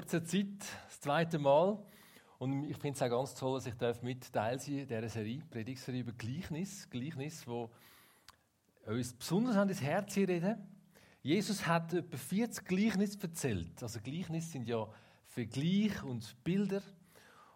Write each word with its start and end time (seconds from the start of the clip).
kurzer 0.00 0.24
Zeit, 0.24 0.60
das 0.86 0.98
zweite 1.00 1.38
Mal. 1.38 1.78
Und 2.38 2.64
ich 2.64 2.78
finde 2.78 2.96
es 2.96 3.02
auch 3.02 3.10
ganz 3.10 3.34
toll, 3.34 3.58
dass 3.58 3.66
ich 3.66 4.02
mit 4.02 4.32
Teil 4.32 4.58
sein 4.58 4.78
in 4.78 4.88
dieser 4.88 5.08
Serie, 5.10 5.42
Predigtserie 5.50 6.00
über 6.00 6.12
Gleichnis. 6.12 6.88
Gleichnis, 6.88 7.46
wo 7.46 7.68
uns 8.86 9.12
besonders 9.12 9.56
an 9.56 9.68
das 9.68 9.82
Herz 9.82 10.16
reden. 10.16 10.56
Jesus 11.20 11.66
hat 11.66 11.92
etwa 11.92 12.16
40 12.16 12.64
Gleichnisse 12.64 13.18
erzählt. 13.20 13.82
Also 13.82 14.00
Gleichnisse 14.00 14.52
sind 14.52 14.66
ja 14.66 14.88
Vergleich 15.26 16.02
und 16.02 16.34
Bilder. 16.44 16.80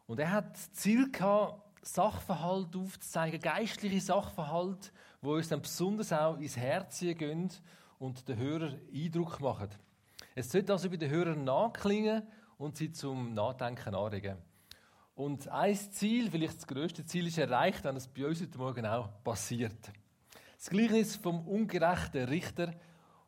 Und 0.07 0.21
er 0.21 0.31
hat 0.31 0.53
das 0.53 0.71
Ziel 0.73 1.11
gehabt, 1.11 1.63
Sachverhalt 1.81 2.77
aufzuzeigen, 2.77 3.41
geistliche 3.41 4.03
Sachverhalt, 4.03 4.93
wo 5.23 5.33
uns 5.37 5.49
dann 5.49 5.63
besonders 5.63 6.13
auch 6.13 6.37
ins 6.37 6.59
Herz 6.59 7.01
gehen 7.01 7.49
und 7.99 8.29
den 8.29 8.37
Hörer 8.37 8.75
Eindruck 8.93 9.41
machen. 9.41 9.71
Es 10.35 10.51
sollte 10.51 10.73
also 10.73 10.91
bei 10.91 10.97
den 10.97 11.11
Hörern 11.11 11.45
nachklingen 11.45 12.27
und 12.59 12.77
sie 12.77 12.91
zum 12.91 13.35
Nachdenken 13.35 13.95
anregen. 13.95 14.39
Und 15.15 15.47
ein 15.49 15.77
Ziel, 15.77 16.29
vielleicht 16.29 16.57
das 16.57 16.67
größte 16.67 17.05
Ziel, 17.05 17.29
ist 17.29 17.39
erreicht, 17.39 17.85
wenn 17.85 17.95
es 17.97 18.09
bei 18.09 18.27
uns 18.27 18.41
heute 18.41 18.59
Morgen 18.59 18.85
auch 18.85 19.09
passiert. 19.23 19.93
Das 20.57 20.71
Gleichnis 20.71 21.15
vom 21.15 21.47
ungerechten 21.47 22.25
Richter 22.25 22.75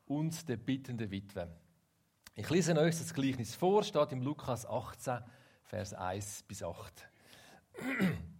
und 0.06 0.48
der 0.48 0.56
bittenden 0.56 1.10
Witwe. 1.10 1.48
Ich 2.34 2.50
lese 2.50 2.76
euch 2.76 2.98
das 2.98 3.14
Gleichnis 3.14 3.54
vor, 3.54 3.84
steht 3.84 4.10
im 4.10 4.22
Lukas 4.22 4.66
18, 4.66 5.20
Vers 5.64 5.94
1 5.94 6.42
bis 6.42 6.62
8. 6.62 7.08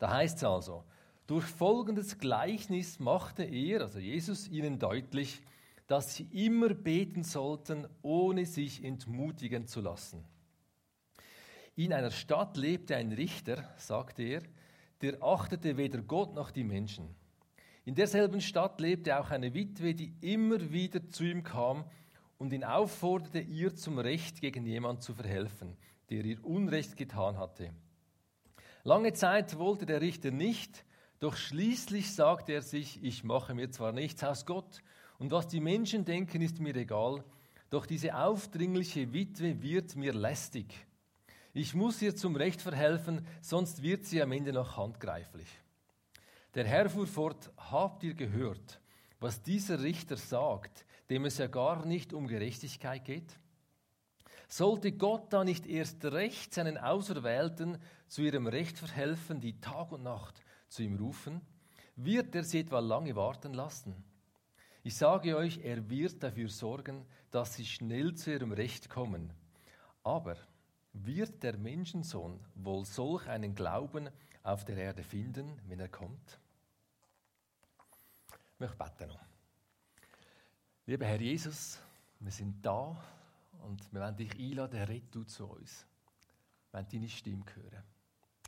Da 0.00 0.10
heißt 0.10 0.38
es 0.38 0.44
also, 0.44 0.84
durch 1.26 1.44
folgendes 1.44 2.18
Gleichnis 2.18 2.98
machte 2.98 3.44
er, 3.44 3.82
also 3.82 3.98
Jesus, 3.98 4.48
ihnen 4.48 4.78
deutlich, 4.78 5.40
dass 5.86 6.14
sie 6.14 6.28
immer 6.32 6.70
beten 6.70 7.22
sollten, 7.22 7.86
ohne 8.02 8.46
sich 8.46 8.82
entmutigen 8.84 9.66
zu 9.66 9.80
lassen. 9.80 10.24
In 11.76 11.92
einer 11.92 12.10
Stadt 12.10 12.56
lebte 12.56 12.96
ein 12.96 13.12
Richter, 13.12 13.68
sagte 13.76 14.22
er, 14.22 14.42
der 15.02 15.22
achtete 15.22 15.76
weder 15.76 16.00
Gott 16.02 16.34
noch 16.34 16.50
die 16.50 16.64
Menschen. 16.64 17.14
In 17.84 17.94
derselben 17.94 18.40
Stadt 18.40 18.80
lebte 18.80 19.18
auch 19.18 19.30
eine 19.30 19.52
Witwe, 19.52 19.94
die 19.94 20.14
immer 20.20 20.72
wieder 20.72 21.06
zu 21.08 21.24
ihm 21.24 21.42
kam 21.42 21.84
und 22.38 22.52
ihn 22.52 22.64
aufforderte, 22.64 23.40
ihr 23.40 23.74
zum 23.74 23.98
Recht 23.98 24.40
gegen 24.40 24.64
jemand 24.64 25.02
zu 25.02 25.14
verhelfen, 25.14 25.76
der 26.10 26.24
ihr 26.24 26.42
Unrecht 26.44 26.96
getan 26.96 27.36
hatte. 27.36 27.74
Lange 28.84 29.12
Zeit 29.12 29.58
wollte 29.58 29.84
der 29.84 30.00
Richter 30.00 30.30
nicht, 30.30 30.84
doch 31.18 31.36
schließlich 31.36 32.14
sagte 32.14 32.52
er 32.52 32.62
sich, 32.62 33.02
ich 33.02 33.24
mache 33.24 33.54
mir 33.54 33.70
zwar 33.70 33.92
nichts 33.92 34.22
aus 34.22 34.46
Gott, 34.46 34.80
und 35.18 35.30
was 35.30 35.48
die 35.48 35.60
Menschen 35.60 36.04
denken, 36.04 36.42
ist 36.42 36.60
mir 36.60 36.74
egal, 36.76 37.24
doch 37.70 37.86
diese 37.86 38.14
aufdringliche 38.14 39.12
Witwe 39.12 39.62
wird 39.62 39.96
mir 39.96 40.12
lästig. 40.12 40.86
Ich 41.52 41.74
muss 41.74 42.02
ihr 42.02 42.16
zum 42.16 42.36
Recht 42.36 42.60
verhelfen, 42.60 43.26
sonst 43.40 43.82
wird 43.82 44.04
sie 44.04 44.20
am 44.22 44.32
Ende 44.32 44.52
noch 44.52 44.76
handgreiflich. 44.76 45.48
Der 46.54 46.66
Herr 46.66 46.88
fuhr 46.88 47.06
fort, 47.06 47.50
habt 47.56 48.02
ihr 48.02 48.14
gehört, 48.14 48.80
was 49.20 49.42
dieser 49.42 49.82
Richter 49.82 50.16
sagt, 50.16 50.84
dem 51.10 51.24
es 51.24 51.38
ja 51.38 51.46
gar 51.46 51.84
nicht 51.86 52.12
um 52.12 52.26
Gerechtigkeit 52.26 53.04
geht? 53.04 53.38
Sollte 54.48 54.92
Gott 54.92 55.32
da 55.32 55.42
nicht 55.42 55.66
erst 55.66 56.04
recht 56.04 56.54
seinen 56.54 56.78
Auserwählten 56.78 57.78
zu 58.08 58.22
ihrem 58.22 58.46
Recht 58.46 58.78
verhelfen, 58.78 59.40
die 59.40 59.60
Tag 59.60 59.90
und 59.90 60.02
Nacht 60.02 60.42
zu 60.68 60.82
ihm 60.82 60.96
rufen? 60.96 61.40
Wird 61.96 62.34
er 62.34 62.44
sie 62.44 62.60
etwa 62.60 62.80
lange 62.80 63.16
warten 63.16 63.54
lassen? 63.54 63.94
Ich 64.86 64.96
sage 64.96 65.34
euch, 65.34 65.60
er 65.64 65.88
wird 65.88 66.22
dafür 66.22 66.50
sorgen, 66.50 67.06
dass 67.30 67.54
sie 67.54 67.64
schnell 67.64 68.14
zu 68.14 68.30
ihrem 68.30 68.52
Recht 68.52 68.90
kommen. 68.90 69.32
Aber 70.02 70.36
wird 70.92 71.42
der 71.42 71.56
Menschensohn 71.56 72.38
wohl 72.54 72.84
solch 72.84 73.26
einen 73.26 73.54
Glauben 73.54 74.10
auf 74.42 74.66
der 74.66 74.76
Erde 74.76 75.02
finden, 75.02 75.58
wenn 75.68 75.80
er 75.80 75.88
kommt? 75.88 76.38
Ich 78.28 78.60
möchte 78.60 78.76
beten 78.76 79.08
noch. 79.08 79.24
Lieber 80.84 81.06
Herr 81.06 81.20
Jesus, 81.20 81.78
wir 82.20 82.30
sind 82.30 82.64
da 82.64 83.02
und 83.62 83.90
wir 83.90 84.02
wollen 84.02 84.16
dich 84.18 84.38
einladen, 84.38 84.82
red 84.82 85.14
du 85.14 85.24
zu 85.24 85.46
uns. 85.46 85.86
Wir 86.70 86.80
wollen 86.80 86.88
deine 86.92 87.08
Stimme 87.08 87.44
hören. 87.54 87.82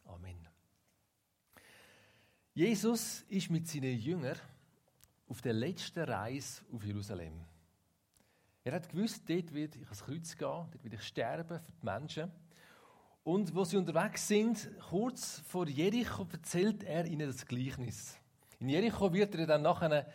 Amen. 0.04 0.46
Jesus 2.52 3.22
ist 3.22 3.50
mit 3.50 3.66
seinen 3.66 3.98
Jüngern 3.98 4.36
auf 5.28 5.42
der 5.42 5.52
letzten 5.52 6.04
Reise 6.04 6.62
auf 6.72 6.84
Jerusalem. 6.84 7.44
Er 8.64 8.74
hat 8.74 8.88
gewusst, 8.88 9.22
dort 9.28 9.52
wird 9.52 9.76
ich 9.76 9.84
ans 9.84 10.04
Kreuz 10.04 10.36
gehen, 10.36 10.48
dort 10.48 10.84
wird 10.84 10.94
ich 10.94 11.02
sterben 11.02 11.60
für 11.60 11.72
die 11.72 11.84
Menschen. 11.84 12.32
Und 13.22 13.54
wo 13.54 13.64
sie 13.64 13.76
unterwegs 13.76 14.26
sind, 14.28 14.70
kurz 14.88 15.40
vor 15.46 15.66
Jericho, 15.66 16.26
erzählt 16.30 16.84
er 16.84 17.06
ihnen 17.06 17.26
das 17.26 17.46
Gleichnis. 17.46 18.18
In 18.60 18.68
Jericho 18.68 19.12
wird 19.12 19.34
er 19.34 19.46
dann 19.46 19.62
nachher 19.62 20.06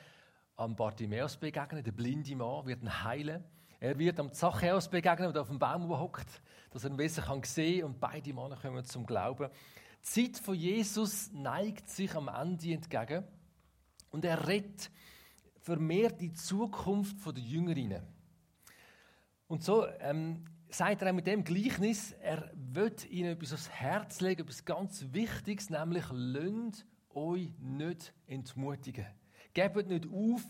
am 0.55 0.75
Bartimäus 0.75 1.37
begegnen, 1.37 1.83
der 1.83 1.91
blinde 1.91 2.35
Mann, 2.35 2.65
wird 2.65 2.81
ihn 2.81 3.03
heilen. 3.03 3.43
Er 3.79 3.97
wird 3.97 4.19
am 4.19 4.31
Zachäus 4.31 4.89
begegnen, 4.89 5.33
der 5.33 5.41
auf 5.41 5.49
dem 5.49 5.59
Baum 5.59 5.89
hockt, 5.89 6.41
dass 6.69 6.83
er 6.83 6.91
ihn 6.91 6.97
besser 6.97 7.23
kann 7.23 7.41
und 7.83 7.99
beide 7.99 8.33
Männer 8.33 8.55
kommen 8.55 8.85
zum 8.85 9.05
Glauben. 9.05 9.49
Die 10.03 10.31
Zeit 10.31 10.43
von 10.43 10.55
Jesus 10.55 11.31
neigt 11.31 11.89
sich 11.89 12.15
am 12.15 12.27
Ende 12.27 12.73
entgegen 12.73 13.23
und 14.11 14.25
er 14.25 14.47
redet 14.47 14.91
vermehrt 15.61 16.19
die 16.21 16.33
Zukunft 16.33 17.25
der 17.25 17.43
Jüngerinnen. 17.43 18.03
Und 19.47 19.63
so 19.63 19.85
ähm, 19.99 20.45
sagt 20.69 21.01
er 21.01 21.09
auch 21.09 21.15
mit 21.15 21.27
dem 21.27 21.43
Gleichnis, 21.43 22.13
er 22.13 22.51
wird 22.55 23.09
ihnen 23.09 23.33
etwas 23.33 23.53
aufs 23.53 23.69
Herz 23.69 24.21
legen, 24.21 24.41
etwas 24.41 24.65
ganz 24.65 25.05
Wichtiges, 25.11 25.69
nämlich 25.69 26.05
lönt 26.11 26.85
euch 27.13 27.51
nicht 27.59 28.13
entmutigen. 28.27 29.05
Gebt 29.53 29.87
nicht 29.87 30.07
auf 30.07 30.41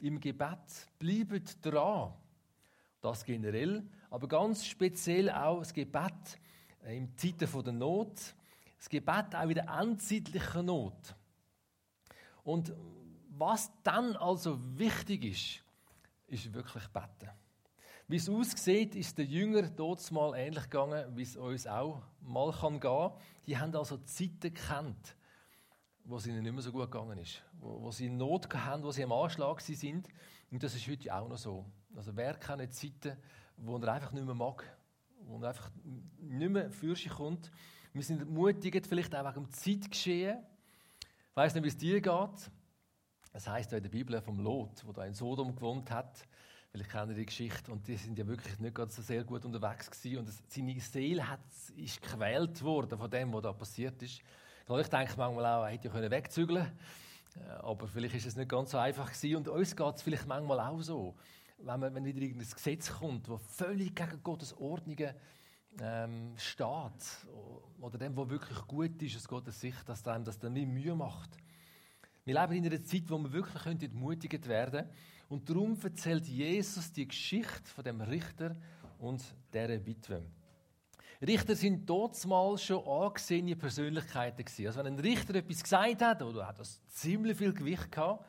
im 0.00 0.20
Gebet, 0.20 0.88
bleibt 0.98 1.64
dran. 1.64 2.12
Das 3.00 3.24
generell, 3.24 3.84
aber 4.10 4.26
ganz 4.26 4.66
speziell 4.66 5.30
auch 5.30 5.60
das 5.60 5.72
Gebet 5.72 6.38
äh, 6.84 6.96
im 6.96 7.16
Zeiten 7.16 7.62
der 7.64 7.72
Not, 7.72 8.34
das 8.76 8.88
Gebet 8.88 9.34
auch 9.34 9.48
in 9.48 9.54
der 9.54 9.68
endzeitlichen 9.68 10.66
Not. 10.66 11.14
Und 12.42 12.72
was 13.38 13.70
dann 13.82 14.16
also 14.16 14.58
wichtig 14.78 15.24
ist, 15.24 15.64
ist 16.26 16.52
wirklich 16.52 16.86
beten. 16.88 17.30
Wie 18.06 18.16
es 18.16 18.28
aussieht, 18.28 18.94
ist 18.94 19.18
der 19.18 19.26
Jünger 19.26 19.62
dort 19.68 20.10
mal 20.12 20.34
ähnlich 20.34 20.64
gegangen, 20.64 21.14
wie 21.14 21.22
es 21.22 21.36
uns 21.36 21.66
auch 21.66 22.02
mal 22.22 22.50
gehen 22.52 22.80
kann. 22.80 23.12
Die 23.46 23.58
haben 23.58 23.74
also 23.76 23.98
Zeiten 23.98 24.40
gekannt, 24.40 25.14
wo 26.04 26.16
es 26.16 26.26
ihnen 26.26 26.42
nicht 26.42 26.52
mehr 26.52 26.62
so 26.62 26.72
gut 26.72 26.90
gegangen 26.90 27.18
ist, 27.18 27.42
wo, 27.60 27.82
wo 27.82 27.90
sie 27.90 28.08
Not 28.08 28.52
hatten, 28.54 28.82
wo 28.82 28.90
sie 28.90 29.04
am 29.04 29.12
Anschlag 29.12 29.60
sind. 29.60 30.08
Und 30.50 30.62
das 30.62 30.74
ist 30.74 30.88
heute 30.88 31.14
auch 31.14 31.28
noch 31.28 31.36
so. 31.36 31.66
Also 31.94 32.16
wer 32.16 32.34
kennt 32.34 32.72
Zeiten, 32.72 33.18
wo 33.58 33.76
er 33.76 33.92
einfach 33.92 34.12
nicht 34.12 34.24
mehr 34.24 34.34
mag, 34.34 34.64
wo 35.26 35.38
er 35.40 35.48
einfach 35.48 35.70
nicht 36.18 36.50
mehr 36.50 36.70
für 36.70 36.96
sich 36.96 37.10
kommt. 37.10 37.50
Wir 37.92 38.02
sind 38.02 38.20
ermutigt, 38.20 38.86
vielleicht 38.86 39.14
auch 39.14 39.24
wegen 39.24 39.44
dem 39.44 39.52
Zeitgeschehen. 39.52 40.38
Ich 41.30 41.36
weiss 41.36 41.54
nicht, 41.54 41.64
wie 41.64 41.68
es 41.68 41.76
dir 41.76 42.00
geht. 42.00 42.50
Es 43.38 43.46
heißt 43.46 43.72
in 43.72 43.80
der 43.80 43.88
Bibel 43.88 44.20
vom 44.20 44.40
Lot, 44.40 44.84
wo 44.84 44.90
da 44.90 45.04
in 45.04 45.14
Sodom 45.14 45.54
gewohnt 45.54 45.92
hat. 45.92 46.26
Vielleicht 46.72 46.90
kennen 46.90 47.14
die 47.14 47.24
Geschichte. 47.24 47.70
Und 47.70 47.86
die 47.86 47.94
sind 47.94 48.18
ja 48.18 48.26
wirklich 48.26 48.58
nicht 48.58 48.74
ganz 48.74 48.96
so 48.96 49.02
sehr 49.02 49.22
gut 49.22 49.44
unterwegs 49.44 49.88
gewesen. 49.88 50.18
Und 50.18 50.28
seine 50.48 50.80
Seele 50.80 51.28
hat, 51.28 51.38
ist 51.76 52.02
gequält 52.02 52.60
worden 52.62 52.98
von 52.98 53.08
dem, 53.08 53.32
was 53.32 53.42
da 53.42 53.52
passiert 53.52 54.02
ist. 54.02 54.20
Ich 54.68 54.88
denke 54.88 55.14
manchmal 55.16 55.46
auch, 55.46 55.62
er 55.62 55.70
hätte 55.70 55.86
ja 55.86 56.10
wegzügeln 56.10 56.64
können. 56.64 57.50
Aber 57.60 57.86
vielleicht 57.86 58.16
ist 58.16 58.26
es 58.26 58.34
nicht 58.34 58.48
ganz 58.48 58.72
so 58.72 58.78
einfach 58.78 59.06
gewesen. 59.06 59.36
Und 59.36 59.48
uns 59.48 59.76
geht 59.76 59.94
es 59.94 60.02
vielleicht 60.02 60.26
manchmal 60.26 60.58
auch 60.58 60.82
so. 60.82 61.14
Wenn, 61.58 61.78
man, 61.78 61.94
wenn 61.94 62.04
wieder 62.04 62.20
irgendein 62.20 62.50
Gesetz 62.50 62.92
kommt, 62.92 63.28
das 63.28 63.40
völlig 63.54 63.94
gegen 63.94 64.20
Gottes 64.24 64.52
Ordnungen 64.58 65.14
ähm, 65.80 66.32
steht, 66.36 67.28
oder 67.80 67.98
dem, 67.98 68.16
was 68.16 68.30
wirklich 68.30 68.58
gut 68.66 69.00
ist 69.00 69.14
aus 69.14 69.28
Gottes 69.28 69.60
Sicht, 69.60 69.88
dass 69.88 70.04
einem 70.08 70.24
das 70.24 70.40
dann 70.40 70.54
nicht 70.54 70.66
Mühe 70.66 70.96
macht. 70.96 71.38
Wir 72.28 72.38
leben 72.38 72.62
in 72.62 72.66
einer 72.66 72.84
Zeit, 72.84 73.04
wo 73.08 73.16
wir 73.16 73.32
wirklich 73.32 73.64
entmutigt 73.64 74.46
werden 74.48 74.84
können. 74.84 74.90
Und 75.30 75.48
darum 75.48 75.78
erzählt 75.82 76.26
Jesus 76.26 76.92
die 76.92 77.08
Geschichte 77.08 77.70
von 77.74 77.82
dem 77.82 78.02
Richter 78.02 78.54
und 78.98 79.24
der 79.50 79.86
Witwe. 79.86 80.22
Richter 81.26 81.56
sind 81.56 81.88
mal 81.88 82.58
schon 82.58 82.86
angesehene 82.86 83.56
Persönlichkeiten 83.56 84.44
gewesen. 84.44 84.66
Also 84.66 84.80
wenn 84.80 84.92
ein 84.92 84.98
Richter 84.98 85.36
etwas 85.36 85.62
gesagt 85.62 86.02
hat, 86.02 86.20
oder 86.20 86.46
hat 86.46 86.58
das 86.58 86.86
ziemlich 86.88 87.38
viel 87.38 87.54
Gewicht 87.54 87.90
gehabt, 87.90 88.26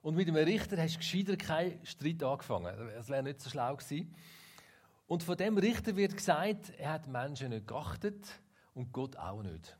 und 0.00 0.14
mit 0.14 0.28
einem 0.28 0.44
Richter 0.44 0.80
hast 0.80 0.94
du 0.94 0.98
gescheiter 0.98 1.36
keinen 1.36 1.84
Streit 1.84 2.22
angefangen. 2.22 2.72
Das 2.94 3.08
wäre 3.08 3.24
nicht 3.24 3.40
so 3.40 3.50
schlau 3.50 3.74
gewesen. 3.74 4.14
Und 5.08 5.24
von 5.24 5.36
dem 5.36 5.58
Richter 5.58 5.96
wird 5.96 6.16
gesagt, 6.16 6.70
er 6.78 6.92
hat 6.92 7.08
Menschen 7.08 7.50
nicht 7.50 7.66
geachtet 7.66 8.28
und 8.74 8.92
Gott 8.92 9.16
auch 9.16 9.42
nicht. 9.42 9.76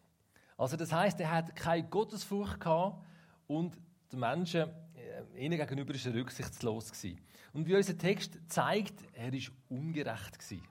Also 0.56 0.76
das 0.76 0.90
heißt, 0.90 1.20
er 1.20 1.30
hat 1.30 1.54
keine 1.54 1.88
Gottesfurcht 1.88 2.58
gehabt 2.58 3.06
und 3.50 3.76
den 4.12 4.20
Menschen 4.20 4.70
äh, 4.94 5.44
ihnen 5.44 5.58
gegenüber 5.58 5.92
ist 5.92 6.06
er 6.06 6.14
rücksichtslos 6.14 6.92
gewesen. 6.92 7.20
Und 7.52 7.66
wie 7.66 7.74
unser 7.74 7.98
Text 7.98 8.38
zeigt, 8.46 8.94
er 9.12 9.34
ist 9.34 9.50
ungerecht 9.68 10.38
gewesen. 10.38 10.62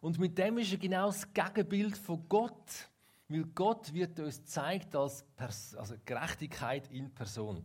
Und 0.00 0.18
mit 0.18 0.36
dem 0.36 0.58
ist 0.58 0.72
er 0.72 0.78
genau 0.78 1.06
das 1.06 1.32
Gegenbild 1.32 1.96
von 1.96 2.28
Gott. 2.28 2.90
Weil 3.28 3.44
Gott 3.54 3.92
wird 3.94 4.18
uns 4.18 4.38
gezeigt 4.38 4.96
als 4.96 5.22
Pers 5.36 5.76
also 5.76 5.94
Gerechtigkeit 6.04 6.90
in 6.90 7.14
Person. 7.14 7.62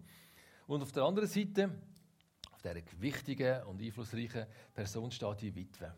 Und 0.68 0.84
auf 0.84 0.92
der 0.92 1.04
anderen 1.04 1.28
Seite, 1.28 1.72
auf 2.52 2.62
der 2.62 2.76
wichtigen 3.00 3.64
und 3.64 3.82
einflussreichen 3.82 4.46
Person 4.72 5.10
steht 5.10 5.42
die 5.42 5.56
Witwe. 5.56 5.96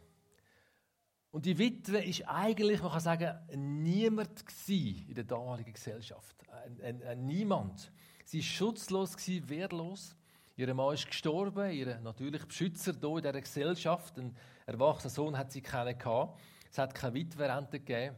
Und 1.31 1.46
die 1.46 1.58
Witwe 1.58 1.98
ist 1.98 2.25
eigentlich, 2.25 2.81
man 2.81 2.92
kann 2.92 3.01
sagen, 3.01 3.38
niemand 3.84 4.46
in 4.69 5.13
der 5.13 5.25
damaligen 5.25 5.74
Gesellschaft. 5.74 6.38
Ein, 6.50 6.80
ein, 6.81 7.04
ein 7.04 7.25
Niemand. 7.25 7.92
Sie 8.25 8.39
war 8.39 8.44
schutzlos, 8.44 9.16
wehrlos. 9.48 10.16
Ihr 10.57 10.74
Mann 10.74 10.95
ist 10.95 11.06
gestorben, 11.06 11.72
ihr 11.72 12.00
natürlicher 12.00 12.48
Beschützer 12.48 12.94
hier 13.00 13.10
in 13.10 13.18
dieser 13.18 13.39
Gesellschaft. 13.39 14.18
Ein 14.18 14.36
erwachsener 14.66 15.12
Sohn 15.12 15.38
hat 15.38 15.51
sie 15.51 15.62
keinen 15.62 15.95
gehabt. 15.95 16.42
Es 16.72 16.80
hat 16.80 16.95
keine 16.95 17.13
Witwerrente 17.13 17.80
gegeben. 17.80 18.16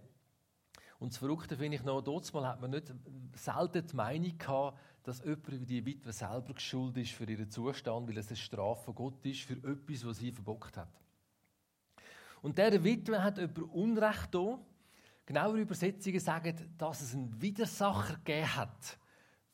Und 1.00 1.12
das 1.12 1.18
Verrückte 1.18 1.57
finde 1.57 1.75
ich 1.75 1.83
noch, 1.83 2.01
dort 2.01 2.33
hat 2.33 2.62
man 2.62 2.71
nicht 2.71 2.94
selten 3.36 3.86
die 3.86 3.95
Meinung 3.95 4.38
gehabt, 4.38 4.80
dass 5.04 5.19
jemand 5.19 5.48
über 5.50 5.57
die 5.57 5.86
Witwe 5.86 6.13
selber 6.13 6.54
geschuldet 6.54 7.04
ist 7.04 7.12
für 7.12 7.25
ihren 7.25 7.50
Zustand, 7.50 8.07
weil 8.07 8.18
es 8.18 8.30
eine 8.30 8.38
Strafe 8.38 8.86
von 8.86 8.95
Gott 8.95 9.25
ist 9.25 9.42
für 9.42 9.56
etwas, 9.56 10.06
was 10.06 10.19
sie 10.19 10.31
verbockt 10.31 10.77
hat. 10.77 11.01
Und 12.42 12.57
dieser 12.57 12.81
Witwe 12.81 13.21
hat 13.21 13.39
über 13.39 13.63
Unrecht 13.74 14.33
da. 14.33 14.57
Genauere 15.25 15.59
Übersetzungen 15.59 16.19
sagen, 16.21 16.74
dass 16.77 17.01
es 17.01 17.13
einen 17.13 17.42
Widersacher 17.42 18.15
gegeben 18.15 18.56
hat 18.56 18.98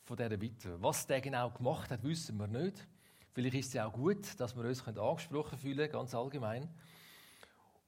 von 0.04 0.18
dieser 0.18 0.40
Witwe. 0.40 0.82
Was 0.82 1.08
der 1.08 1.22
genau 1.22 1.50
gemacht 1.50 1.90
hat, 1.92 2.04
wissen 2.04 2.38
wir 2.38 2.48
nicht. 2.48 2.88
Vielleicht 3.34 3.56
ist 3.56 3.68
es 3.68 3.74
ja 3.74 3.88
auch 3.88 3.94
gut, 3.94 4.40
dass 4.40 4.56
wir 4.56 4.64
uns 4.64 4.86
angesprochen 4.88 5.58
fühlen, 5.58 5.90
ganz 5.92 6.14
allgemein. 6.14 6.70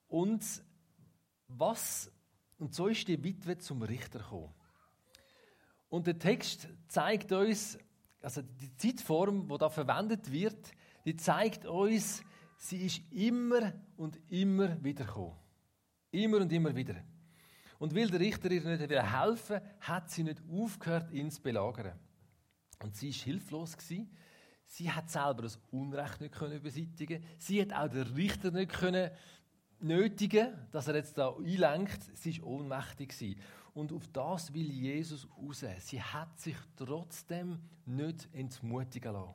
Und 0.07 0.44
was 1.47 2.12
und 2.57 2.73
so 2.73 2.88
ist 2.88 3.07
die 3.07 3.21
Witwe 3.23 3.57
zum 3.57 3.81
Richter 3.81 4.19
gekommen. 4.19 4.53
Und 5.89 6.07
der 6.07 6.17
Text 6.17 6.67
zeigt 6.88 7.31
uns, 7.31 7.77
also 8.21 8.41
die 8.41 8.75
Zeitform, 8.75 9.47
die 9.47 9.57
da 9.57 9.69
verwendet 9.69 10.31
wird, 10.31 10.71
die 11.06 11.15
zeigt 11.15 11.65
uns, 11.65 12.23
sie 12.57 12.85
ist 12.85 13.01
immer 13.12 13.73
und 13.97 14.19
immer 14.29 14.83
wieder 14.83 15.06
gekommen. 15.06 15.35
Immer 16.12 16.38
und 16.38 16.51
immer 16.51 16.75
wieder. 16.75 16.95
Und 17.77 17.94
weil 17.94 18.09
der 18.09 18.19
Richter 18.19 18.50
ihr 18.50 18.63
nicht 18.63 18.89
helfen 18.89 19.56
wollte, 19.56 19.62
hat 19.81 20.09
sie 20.09 20.23
nicht 20.23 20.41
aufgehört, 20.50 21.12
ihn 21.12 21.29
zu 21.29 21.41
belagern. 21.41 22.00
Und 22.83 22.95
sie 22.95 23.10
war 23.10 23.24
hilflos. 23.24 23.77
Gewesen. 23.77 24.10
Sie 24.66 24.92
hat 24.92 25.10
selber 25.10 25.44
das 25.44 25.60
Unrecht 25.72 26.22
nicht 26.22 26.33
können 26.33 26.62
beseitigen. 26.62 27.24
Sie 27.38 27.62
hat 27.62 27.74
auch 27.74 27.88
den 27.88 28.04
Richter 28.16 28.51
nicht 28.51 28.72
können 28.72 29.12
nötigen, 29.80 30.54
dass 30.72 30.88
er 30.88 30.95
jetzt 30.95 31.18
da 31.18 31.36
einlenkt. 31.36 32.01
Sie 32.18 32.42
war 32.42 32.48
ohnmächtig. 32.48 33.10
Gewesen. 33.10 33.39
Und 33.74 33.92
auf 33.92 34.07
das 34.07 34.54
will 34.54 34.72
Jesus 34.72 35.27
raus. 35.38 35.66
Sie 35.80 36.01
hat 36.01 36.39
sich 36.39 36.56
trotzdem 36.77 37.60
nicht 37.86 38.27
entmutigen 38.33 39.13
lassen. 39.13 39.33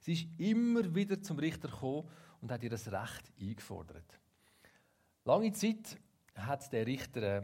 Sie 0.00 0.12
ist 0.12 0.26
immer 0.38 0.94
wieder 0.94 1.20
zum 1.20 1.38
Richter 1.38 1.68
gekommen 1.68 2.08
und 2.40 2.50
hat 2.50 2.62
ihr 2.62 2.70
das 2.70 2.90
Recht 2.90 3.32
eingefordert. 3.38 4.18
Lange 5.24 5.52
Zeit 5.52 5.98
hat 6.34 6.72
der 6.72 6.86
Richter 6.86 7.22
äh, 7.22 7.42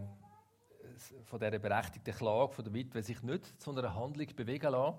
von 1.24 1.38
dieser 1.38 1.58
berechtigten 1.58 2.14
Klage 2.14 2.52
von 2.52 2.64
der 2.64 2.72
Witwe 2.72 3.02
sich 3.02 3.22
nicht 3.22 3.60
zu 3.60 3.72
einer 3.72 3.94
Handlung 3.94 4.28
bewegen 4.34 4.72
lassen. 4.72 4.98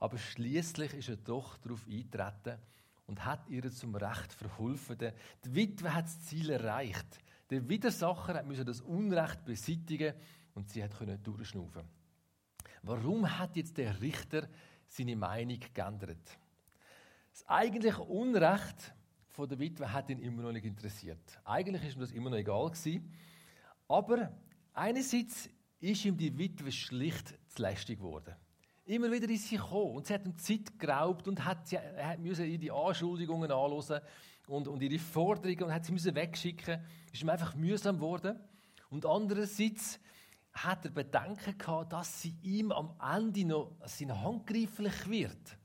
Aber 0.00 0.18
schließlich 0.18 0.94
ist 0.94 1.08
er 1.08 1.16
doch 1.16 1.56
darauf 1.58 1.86
eingetreten 1.86 2.58
und 3.06 3.24
hat 3.24 3.48
ihr 3.48 3.70
zum 3.70 3.94
Recht 3.94 4.32
verholfen. 4.32 4.98
Die 5.44 5.54
Witwe 5.54 5.94
hat 5.94 6.06
das 6.06 6.20
Ziel 6.20 6.50
erreicht. 6.50 7.18
Der 7.50 7.68
Widersacher 7.68 8.42
musste 8.42 8.64
das 8.64 8.80
Unrecht 8.80 9.44
beseitigen 9.44 10.14
und 10.54 10.68
sie 10.68 10.82
hat 10.82 10.92
durchschnaufen. 11.22 11.82
Warum 12.82 13.38
hat 13.38 13.56
jetzt 13.56 13.76
der 13.78 14.00
Richter 14.00 14.48
seine 14.88 15.16
Meinung 15.16 15.60
geändert? 15.72 16.38
Das 17.30 17.48
eigentliche 17.48 18.02
Unrecht 18.02 18.94
von 19.28 19.48
der 19.48 19.58
Witwe 19.58 19.92
hat 19.92 20.10
ihn 20.10 20.20
immer 20.20 20.42
noch 20.42 20.52
nicht 20.52 20.64
interessiert. 20.64 21.40
Eigentlich 21.44 21.84
ist 21.84 21.96
ihm 21.96 22.00
das 22.00 22.12
immer 22.12 22.30
noch 22.30 22.36
egal 22.36 22.70
gewesen. 22.70 23.12
Aber 23.88 24.32
einerseits 24.72 25.50
ist 25.80 26.04
ihm 26.04 26.16
die 26.16 26.36
Witwe 26.38 26.70
schlicht 26.70 27.34
zu 27.48 27.62
lästig 27.62 27.98
geworden. 27.98 28.34
Immer 28.86 29.10
wieder 29.10 29.28
ist 29.30 29.48
sie 29.48 29.56
gekommen 29.56 29.96
und 29.96 30.06
sie 30.06 30.14
hat 30.14 30.26
ihm 30.26 30.36
Zeit 30.36 30.78
geraubt 30.78 31.26
und 31.26 31.42
hat, 31.44 31.66
sie, 31.66 31.78
hat 31.78 32.18
müssen 32.18 32.44
die 32.60 32.70
Anschuldigungen 32.70 33.50
anhören 33.50 34.00
und, 34.46 34.68
und 34.68 34.82
ihre 34.82 34.98
Forderungen 34.98 35.64
und 35.64 35.72
hat 35.72 35.86
sie 35.86 35.92
müssen 35.92 36.14
wegschicken. 36.14 36.84
Ist 37.10 37.22
ihm 37.22 37.30
einfach 37.30 37.54
mühsam 37.54 37.96
geworden. 37.96 38.38
Und 38.90 39.06
andererseits 39.06 39.98
hat 40.52 40.84
er 40.84 40.90
Bedenken 40.90 41.56
gehabt, 41.56 41.92
dass 41.94 42.20
sie 42.20 42.34
ihm 42.42 42.72
am 42.72 42.94
Ende 43.00 43.46
noch 43.46 43.72
sein 43.86 44.22
handgreiflich 44.22 45.08
wird. 45.08 45.56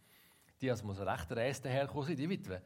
Die 0.61 0.71
also 0.71 0.85
muss 0.85 0.99
recht 0.99 1.31
reist 1.31 1.65
daherkommen 1.65 2.07
sind, 2.07 2.19
die 2.19 2.29
Witwe. 2.29 2.61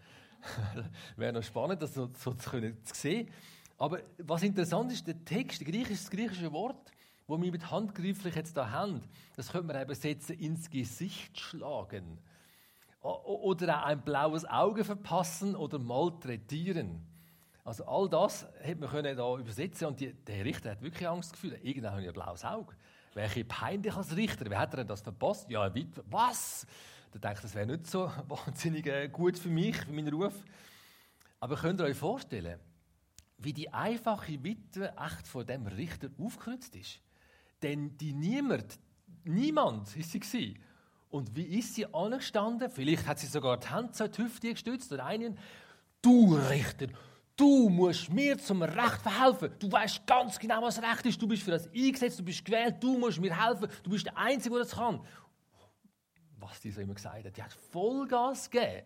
Wäre 1.16 1.34
noch 1.34 1.44
spannend, 1.44 1.82
das 1.82 1.96
so, 1.96 2.10
so 2.16 2.34
zu, 2.34 2.74
sehen. 2.94 3.30
Aber 3.78 4.00
was 4.20 4.44
interessant 4.44 4.92
ist, 4.92 5.08
der 5.08 5.26
Text, 5.26 5.62
der 5.62 5.68
griechische, 5.68 6.04
das 6.04 6.12
griechische 6.12 6.52
Wort, 6.52 6.93
wo 7.28 7.42
wir 7.42 7.52
mit 7.52 7.72
handgreiflich 7.72 8.36
jetzt 8.36 8.58
da 8.58 8.70
haben, 8.72 9.02
das 9.36 9.52
könnte 9.52 9.68
man 9.68 9.82
eben 9.82 9.96
setzen, 9.96 10.38
ins 10.38 10.70
Gesicht 10.70 11.40
schlagen. 11.40 12.20
Oder 13.02 13.80
auch 13.80 13.86
ein 13.86 14.02
blaues 14.02 14.46
Auge 14.46 14.84
verpassen 14.84 15.56
oder 15.56 15.78
malträtieren. 15.80 17.06
Also 17.66 17.86
all 17.86 18.10
das 18.10 18.46
hätte 18.62 18.82
man 18.82 18.90
können 18.90 19.16
da 19.16 19.38
übersetzen 19.38 19.88
und 19.88 20.00
die, 20.00 20.14
der 20.14 20.44
Richter 20.44 20.72
hat 20.72 20.82
wirklich 20.82 21.08
Angst 21.08 21.34
gefühlt. 21.34 21.64
Irgendwann 21.64 21.92
habe 21.92 22.02
ich 22.02 22.08
ein 22.08 22.14
blaues 22.14 22.44
Auge. 22.44 22.76
Welche 23.14 23.46
peinlich 23.46 23.94
als 23.94 24.16
Richter. 24.16 24.46
Wer 24.50 24.60
hat 24.60 24.74
denn 24.74 24.88
das 24.88 25.02
verpasst? 25.02 25.50
Ja, 25.50 25.74
Witwe. 25.74 26.04
Was? 26.08 26.66
Da 27.12 27.20
denke 27.20 27.38
ich, 27.38 27.42
das 27.42 27.56
wäre 27.56 27.68
nicht 27.68 27.88
so 27.88 28.12
wahnsinnig 28.28 28.86
äh, 28.88 29.08
gut 29.08 29.38
für 29.38 29.50
mich, 29.50 29.78
für 29.78 29.94
meinen 29.94 30.14
Ruf. 30.14 30.34
Aber 31.40 31.56
könnt 31.56 31.80
ihr 31.80 31.86
euch 31.86 31.98
vorstellen, 31.98 32.60
wie 33.38 33.54
die 33.54 33.72
einfache 33.72 34.44
Witwe 34.44 34.94
echt 34.98 35.28
vor 35.28 35.44
dem 35.44 35.68
Richter 35.68 36.10
aufgerützt 36.18 36.76
ist? 36.76 37.02
Denn 37.64 37.98
die 37.98 38.14
niemand, 38.14 38.78
niemand 39.24 39.96
ist 39.96 40.12
sie 40.12 40.20
gewesen. 40.20 40.60
Und 41.10 41.36
wie 41.36 41.60
ist 41.60 41.76
sie 41.76 41.86
angestanden? 41.94 42.70
Vielleicht 42.70 43.08
hat 43.08 43.20
sie 43.20 43.28
sogar 43.28 43.58
die 43.58 43.68
Hand 43.68 43.96
zur 43.96 44.10
Hüfte 44.10 44.52
gestützt 44.52 44.92
und 44.92 45.00
einen, 45.00 45.38
du 46.02 46.36
Richter, 46.36 46.88
du 47.38 47.70
musst 47.70 48.12
mir 48.12 48.38
zum 48.38 48.64
Recht 48.64 49.02
verhelfen. 49.02 49.52
Du 49.60 49.72
weißt 49.72 50.06
ganz 50.06 50.38
genau, 50.38 50.62
was 50.62 50.82
Recht 50.82 51.06
ist. 51.06 51.22
Du 51.22 51.28
bist 51.28 51.44
für 51.44 51.52
das 51.52 51.68
eingesetzt, 51.68 52.20
du 52.20 52.24
bist 52.24 52.44
gewählt, 52.44 52.76
du 52.82 52.98
musst 52.98 53.22
mir 53.22 53.40
helfen. 53.40 53.68
Du 53.84 53.92
bist 53.92 54.06
der 54.06 54.18
Einzige, 54.18 54.56
der 54.56 54.64
das 54.64 54.76
kann. 54.76 55.06
Was 56.40 56.60
die 56.60 56.72
so 56.72 56.82
immer 56.82 56.96
gesagt 56.96 57.26
hat, 57.26 57.38
die 57.38 57.44
hat 57.44 57.54
Vollgas 57.54 58.50
gegeben. 58.50 58.86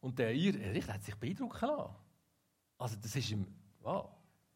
Und 0.00 0.18
der 0.18 0.30
Richter 0.30 0.94
hat 0.94 1.04
sich 1.04 1.14
beeindrucken 1.14 1.68
lassen. 1.68 1.94
Also 2.78 2.96
das 3.00 3.14
ist 3.14 3.30
ihm, 3.30 3.46
wow, 3.80 4.10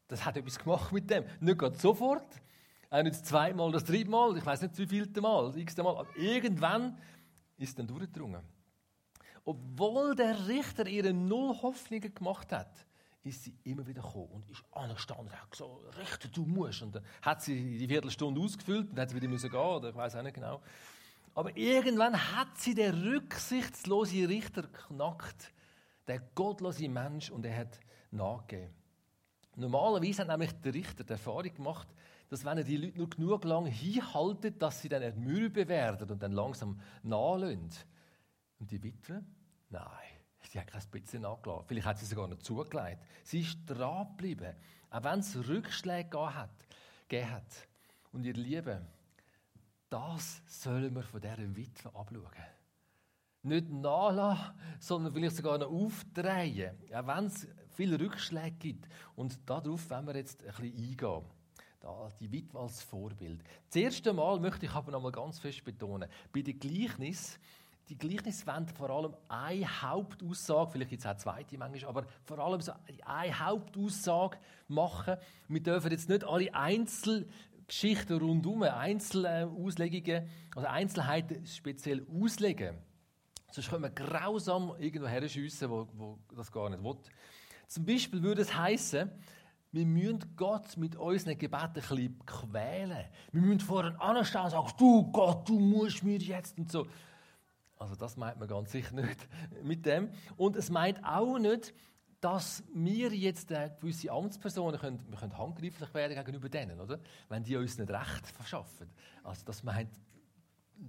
das 0.07 0.23
hat 0.23 0.35
etwas 0.37 0.59
gemacht 0.59 0.91
mit 0.91 1.09
dem. 1.09 1.23
Nicht 1.39 1.57
gerade 1.57 1.77
sofort, 1.77 2.41
auch 2.89 3.03
nicht 3.03 3.15
das 3.15 3.23
zweite 3.23 3.55
Mal, 3.55 3.71
das 3.71 3.83
dritte 3.83 4.09
Mal, 4.09 4.37
ich 4.37 4.45
weiß 4.45 4.61
nicht 4.61 4.77
wie 4.77 4.87
vielte 4.87 5.21
Mal, 5.21 5.47
das 5.47 5.55
x 5.55 5.77
Mal, 5.77 5.97
aber 5.97 6.15
irgendwann 6.15 6.97
ist 7.57 7.69
es 7.69 7.75
dann 7.75 7.87
durchgedrungen. 7.87 8.41
Obwohl 9.45 10.15
der 10.15 10.47
Richter 10.47 10.87
ihre 10.87 11.13
null 11.13 11.55
Hoffnungen 11.61 12.13
gemacht 12.13 12.51
hat, 12.51 12.85
ist 13.23 13.43
sie 13.43 13.55
immer 13.63 13.85
wieder 13.85 14.01
gekommen 14.01 14.29
und 14.31 14.49
ist 14.49 14.63
angestanden 14.71 15.27
und 15.27 15.41
hat 15.41 15.51
gesagt, 15.51 15.71
Richter, 15.97 16.29
du 16.29 16.45
musst. 16.45 16.81
Und 16.81 16.95
dann 16.95 17.03
hat 17.21 17.41
sie 17.41 17.77
die 17.77 17.87
Viertelstunde 17.87 18.39
ausgefüllt 18.39 18.89
und 18.91 18.99
hat 18.99 19.13
wieder 19.13 19.27
müssen 19.27 19.49
gehen, 19.49 19.59
oder 19.59 19.89
ich 19.89 19.95
weiß 19.95 20.15
auch 20.15 20.23
nicht 20.23 20.35
genau. 20.35 20.61
Aber 21.33 21.55
irgendwann 21.55 22.15
hat 22.35 22.57
sie 22.57 22.73
den 22.73 22.93
rücksichtslose 22.93 24.27
Richter 24.27 24.63
knackt, 24.63 25.53
der 26.07 26.19
gottlose 26.35 26.89
Mensch, 26.89 27.29
und 27.29 27.45
er 27.45 27.57
hat 27.57 27.79
nachgegeben. 28.11 28.73
Normalerweise 29.55 30.21
hat 30.21 30.29
nämlich 30.29 30.51
der 30.61 30.73
Richter 30.73 31.03
die 31.03 31.11
Erfahrung 31.13 31.53
gemacht, 31.53 31.87
dass 32.29 32.43
wenn 32.43 32.57
er 32.57 32.63
die 32.63 32.77
Leute 32.77 32.99
nur 32.99 33.09
genug 33.09 33.43
lang 33.45 33.65
hinhaltet, 33.65 34.61
dass 34.61 34.81
sie 34.81 34.89
dann 34.89 35.01
ermüde 35.01 35.67
werden 35.67 36.09
und 36.09 36.21
dann 36.21 36.31
langsam 36.31 36.79
nachlösen. 37.03 37.71
Und 38.59 38.71
die 38.71 38.81
Witwe? 38.83 39.23
Nein, 39.69 39.85
sie 40.43 40.59
hat 40.59 40.67
kein 40.67 40.81
bisschen 40.91 41.21
nachgelassen. 41.21 41.65
Vielleicht 41.67 41.87
hat 41.87 41.99
sie 41.99 42.05
sogar 42.05 42.27
noch 42.27 42.39
zugelegt. 42.39 43.01
Sie 43.23 43.41
ist 43.41 43.59
dran 43.65 44.07
geblieben, 44.09 44.55
auch 44.89 45.03
wenn 45.03 45.19
es 45.19 45.35
Rückschläge. 45.47 46.09
Gegeben 47.07 47.31
hat. 47.31 47.67
Und 48.11 48.25
ihr 48.25 48.33
Lieben, 48.33 48.85
das 49.89 50.41
sollen 50.47 50.93
wir 50.93 51.03
von 51.03 51.21
dieser 51.21 51.55
Witwe 51.55 51.95
abschauen. 51.95 52.31
Nicht 53.43 53.69
nachlassen, 53.69 54.53
sondern 54.79 55.13
vielleicht 55.13 55.37
sogar 55.37 55.57
noch 55.57 55.71
aufdrehen, 55.71 56.75
auch 56.93 57.07
wenn 57.07 57.25
es 57.25 57.47
viele 57.75 57.99
Rückschläge 57.99 58.57
gibt. 58.57 58.89
Und 59.15 59.39
darauf 59.49 59.89
wollen 59.89 60.07
wir 60.07 60.15
jetzt 60.15 60.41
ein 60.41 60.47
bisschen 60.47 60.77
eingehen. 60.77 61.25
Die 62.19 62.31
Witwe 62.31 62.59
als 62.59 62.81
Vorbild. 62.81 63.41
Das 63.67 63.75
erste 63.75 64.11
Mal 64.11 64.39
möchte 64.39 64.65
ich 64.65 64.71
aber 64.71 64.91
noch 64.91 65.01
mal 65.01 65.11
ganz 65.11 65.39
fest 65.39 65.63
betonen, 65.63 66.09
bei 66.33 66.41
den 66.41 66.59
Gleichnis, 66.59 67.39
die 67.89 67.97
Gleichnisse 67.97 68.45
wollen 68.47 68.67
vor 68.67 68.89
allem 68.89 69.13
eine 69.29 69.81
Hauptaussage, 69.81 70.71
vielleicht 70.71 70.89
gibt 70.89 71.01
es 71.01 71.07
auch 71.07 71.15
zweite 71.15 71.57
manchmal, 71.57 71.89
aber 71.89 72.05
vor 72.25 72.39
allem 72.39 72.59
so 72.59 72.73
eine 73.05 73.39
Hauptaussage 73.39 74.37
machen. 74.67 75.15
Wir 75.47 75.63
dürfen 75.63 75.91
jetzt 75.91 76.09
nicht 76.09 76.25
alle 76.25 76.53
Einzelgeschichten 76.53 78.17
rundum, 78.17 78.63
Einzelauslegungen, 78.63 80.29
also 80.55 80.67
Einzelheiten 80.67 81.45
speziell 81.45 82.05
auslegen. 82.11 82.77
Sonst 83.51 83.69
können 83.69 83.83
wir 83.83 83.91
grausam 83.91 84.73
irgendwo 84.77 85.07
herschiessen, 85.07 85.69
wo, 85.69 85.87
wo 85.93 86.19
das 86.35 86.51
gar 86.51 86.69
nicht 86.69 86.83
will. 86.83 86.97
Zum 87.67 87.85
Beispiel 87.85 88.21
würde 88.21 88.41
es 88.41 88.53
heißen, 88.53 89.09
wir 89.71 89.85
müssen 89.85 90.35
Gott 90.35 90.77
mit 90.77 90.95
unseren 90.95 91.37
Gebeten 91.37 91.63
ein 91.65 91.73
bisschen 91.73 92.25
quälen. 92.25 93.05
Wir 93.31 93.41
müssen 93.41 93.59
vorne 93.59 93.99
anstehen 93.99 94.41
und 94.41 94.51
sagen, 94.51 94.71
du 94.77 95.11
Gott, 95.11 95.47
du 95.47 95.59
musst 95.59 96.03
mir 96.03 96.17
jetzt 96.17 96.57
und 96.57 96.71
so. 96.71 96.87
Also 97.77 97.95
das 97.95 98.17
meint 98.17 98.39
man 98.39 98.47
ganz 98.47 98.71
sicher 98.71 98.95
nicht 98.95 99.27
mit 99.63 99.85
dem. 99.85 100.09
Und 100.35 100.55
es 100.55 100.69
meint 100.69 101.03
auch 101.03 101.37
nicht, 101.37 101.73
dass 102.19 102.63
wir 102.73 103.13
jetzt 103.13 103.51
äh, 103.51 103.69
gewisse 103.79 104.11
Amtspersonen 104.11 104.79
können, 104.79 104.99
wir 105.07 105.19
können 105.19 105.37
handgreiflich 105.37 105.93
werden 105.93 106.15
gegenüber 106.15 106.49
denen, 106.49 106.79
oder? 106.79 106.99
Wenn 107.29 107.43
die 107.43 107.55
uns 107.55 107.77
nicht 107.77 107.91
Recht 107.91 108.27
verschaffen. 108.27 108.89
Also 109.23 109.45
das 109.45 109.63
meint 109.63 109.91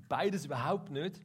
beides 0.08 0.46
überhaupt 0.46 0.90
nicht. 0.90 1.20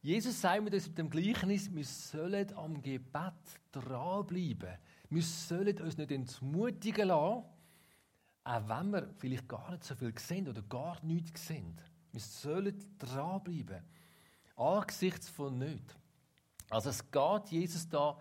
Jesus 0.00 0.40
sagt 0.40 0.62
mir 0.62 0.70
das 0.70 0.88
mit 0.88 0.98
dem 0.98 1.10
Gleichnis, 1.10 1.72
wir 1.74 1.84
sollen 1.84 2.52
am 2.54 2.82
Gebet 2.82 3.32
dranbleiben. 3.72 4.78
Wir 5.12 5.22
sollen 5.22 5.78
uns 5.82 5.98
nicht 5.98 6.10
entmutigen 6.10 7.08
lassen, 7.08 7.44
auch 8.44 8.68
wenn 8.68 8.90
wir 8.92 9.10
vielleicht 9.18 9.46
gar 9.46 9.70
nicht 9.70 9.84
so 9.84 9.94
viel 9.94 10.18
sehen 10.18 10.48
oder 10.48 10.62
gar 10.62 11.04
nichts 11.04 11.48
sehen. 11.48 11.76
Wir 12.12 12.20
sollen 12.22 12.82
dranbleiben. 12.98 13.84
Angesichts 14.56 15.28
von 15.28 15.58
nichts. 15.58 15.94
Also 16.70 16.88
es 16.88 17.10
geht 17.10 17.48
Jesus 17.50 17.86
da 17.90 18.18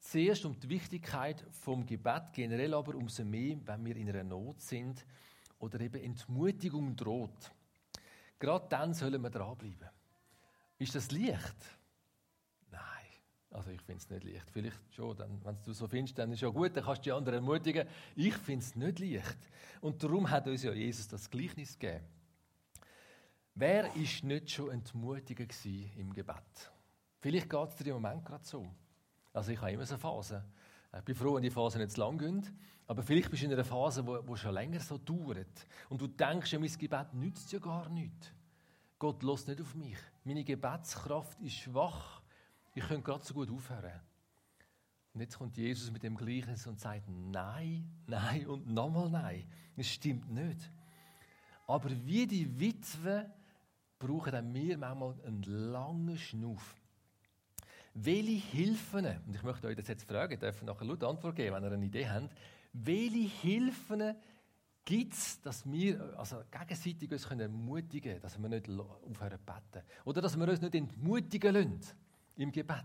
zuerst 0.00 0.44
um 0.44 0.60
die 0.60 0.68
Wichtigkeit 0.68 1.42
vom 1.50 1.86
Gebet, 1.86 2.24
generell 2.34 2.74
aber 2.74 2.94
umso 2.94 3.24
mehr, 3.24 3.56
wenn 3.64 3.86
wir 3.86 3.96
in 3.96 4.10
einer 4.10 4.24
Not 4.24 4.60
sind 4.60 5.02
oder 5.60 5.80
eben 5.80 6.02
Entmutigung 6.02 6.94
droht. 6.94 7.52
Gerade 8.38 8.66
dann 8.68 8.92
sollen 8.92 9.22
wir 9.22 9.30
dranbleiben. 9.30 9.88
Ist 10.76 10.94
das 10.94 11.10
Licht? 11.10 11.56
Also 13.54 13.70
ich 13.70 13.80
finde 13.82 14.02
es 14.02 14.10
nicht 14.10 14.24
leicht. 14.24 14.50
Vielleicht 14.50 14.80
schon, 14.90 15.16
wenn 15.16 15.62
du 15.62 15.72
so 15.72 15.86
findest, 15.86 16.18
dann 16.18 16.32
ist 16.32 16.40
ja 16.42 16.48
gut, 16.48 16.76
dann 16.76 16.82
kannst 16.82 17.02
du 17.02 17.04
die 17.04 17.12
anderen 17.12 17.36
ermutigen. 17.36 17.86
Ich 18.16 18.34
finde 18.34 18.64
es 18.64 18.74
nicht 18.74 18.98
leicht. 18.98 19.38
Und 19.80 20.02
darum 20.02 20.28
hat 20.28 20.48
uns 20.48 20.64
ja 20.64 20.72
Jesus 20.72 21.06
das 21.06 21.30
Gleichnis 21.30 21.78
gegeben. 21.78 22.04
Wer 23.54 23.94
ist 23.94 24.24
nicht 24.24 24.50
schon 24.50 24.72
entmutigt 24.72 25.64
im 25.96 26.12
Gebet? 26.12 26.72
Vielleicht 27.20 27.48
geht 27.48 27.68
es 27.68 27.76
dir 27.76 27.94
im 27.94 28.02
Moment 28.02 28.24
gerade 28.24 28.44
so. 28.44 28.66
Also 29.32 29.52
ich 29.52 29.60
habe 29.60 29.70
immer 29.70 29.86
so 29.86 29.98
Phasen. 29.98 30.42
Ich 30.96 31.04
bin 31.04 31.14
froh, 31.14 31.36
wenn 31.36 31.42
die 31.42 31.50
Phasen 31.50 31.80
nicht 31.80 31.92
zu 31.92 32.00
lang 32.00 32.18
gehen. 32.18 32.58
Aber 32.88 33.04
vielleicht 33.04 33.30
bist 33.30 33.44
du 33.44 33.46
in 33.46 33.52
einer 33.52 33.64
Phase, 33.64 34.02
die 34.02 34.36
schon 34.36 34.52
länger 34.52 34.80
so 34.80 34.98
dauert. 34.98 35.66
Und 35.88 36.00
du 36.00 36.08
denkst, 36.08 36.52
ja, 36.52 36.58
mein 36.58 36.76
Gebet 36.76 37.14
nützt 37.14 37.52
ja 37.52 37.60
gar 37.60 37.88
nichts. 37.88 38.32
Gott 38.98 39.22
lässt 39.22 39.46
nicht 39.46 39.60
auf 39.60 39.76
mich. 39.76 39.98
Meine 40.24 40.42
Gebetskraft 40.42 41.40
ist 41.40 41.54
schwach. 41.54 42.23
Ich 42.74 42.84
könnte 42.84 43.02
gerade 43.02 43.24
so 43.24 43.34
gut 43.34 43.50
aufhören. 43.50 44.00
Und 45.14 45.20
jetzt 45.20 45.38
kommt 45.38 45.56
Jesus 45.56 45.92
mit 45.92 46.02
dem 46.02 46.16
Gleichnis 46.16 46.66
und 46.66 46.80
sagt, 46.80 47.08
nein, 47.08 47.88
nein 48.08 48.46
und 48.48 48.66
nochmal 48.66 49.08
nein. 49.08 49.46
Es 49.76 49.88
stimmt 49.88 50.28
nicht. 50.30 50.58
Aber 51.68 51.88
wie 52.04 52.26
die 52.26 52.58
Witwe 52.58 53.30
brauchen 53.98 54.32
dann 54.32 54.52
wir 54.52 54.76
manchmal 54.76 55.14
einen 55.24 55.42
langen 55.42 56.18
Schnuff. 56.18 56.74
Welche 57.94 58.32
Hilfen, 58.32 59.06
und 59.24 59.36
ich 59.36 59.42
möchte 59.44 59.68
euch 59.68 59.76
das 59.76 59.86
jetzt 59.86 60.08
fragen, 60.08 60.38
dürft 60.38 60.64
nachher 60.64 60.84
laut 60.84 61.04
Antwort 61.04 61.36
geben, 61.36 61.54
wenn 61.54 61.62
ihr 61.62 61.72
eine 61.72 61.86
Idee 61.86 62.08
habt, 62.08 62.36
welche 62.72 63.28
Hilfen 63.28 64.16
gibt 64.84 65.12
es, 65.12 65.40
dass 65.40 65.64
wir 65.70 66.18
also 66.18 66.42
gegenseitig 66.50 67.10
uns 67.12 67.24
ermutigen 67.26 68.10
können, 68.10 68.20
dass 68.20 68.36
wir 68.36 68.48
nicht 68.48 68.68
aufhören 68.68 69.38
zu 69.38 69.44
beten? 69.46 69.86
Oder 70.04 70.20
dass 70.20 70.36
wir 70.36 70.48
uns 70.48 70.60
nicht 70.60 70.74
entmutigen 70.74 71.54
lassen 71.54 72.03
im 72.36 72.52
Gebet? 72.52 72.84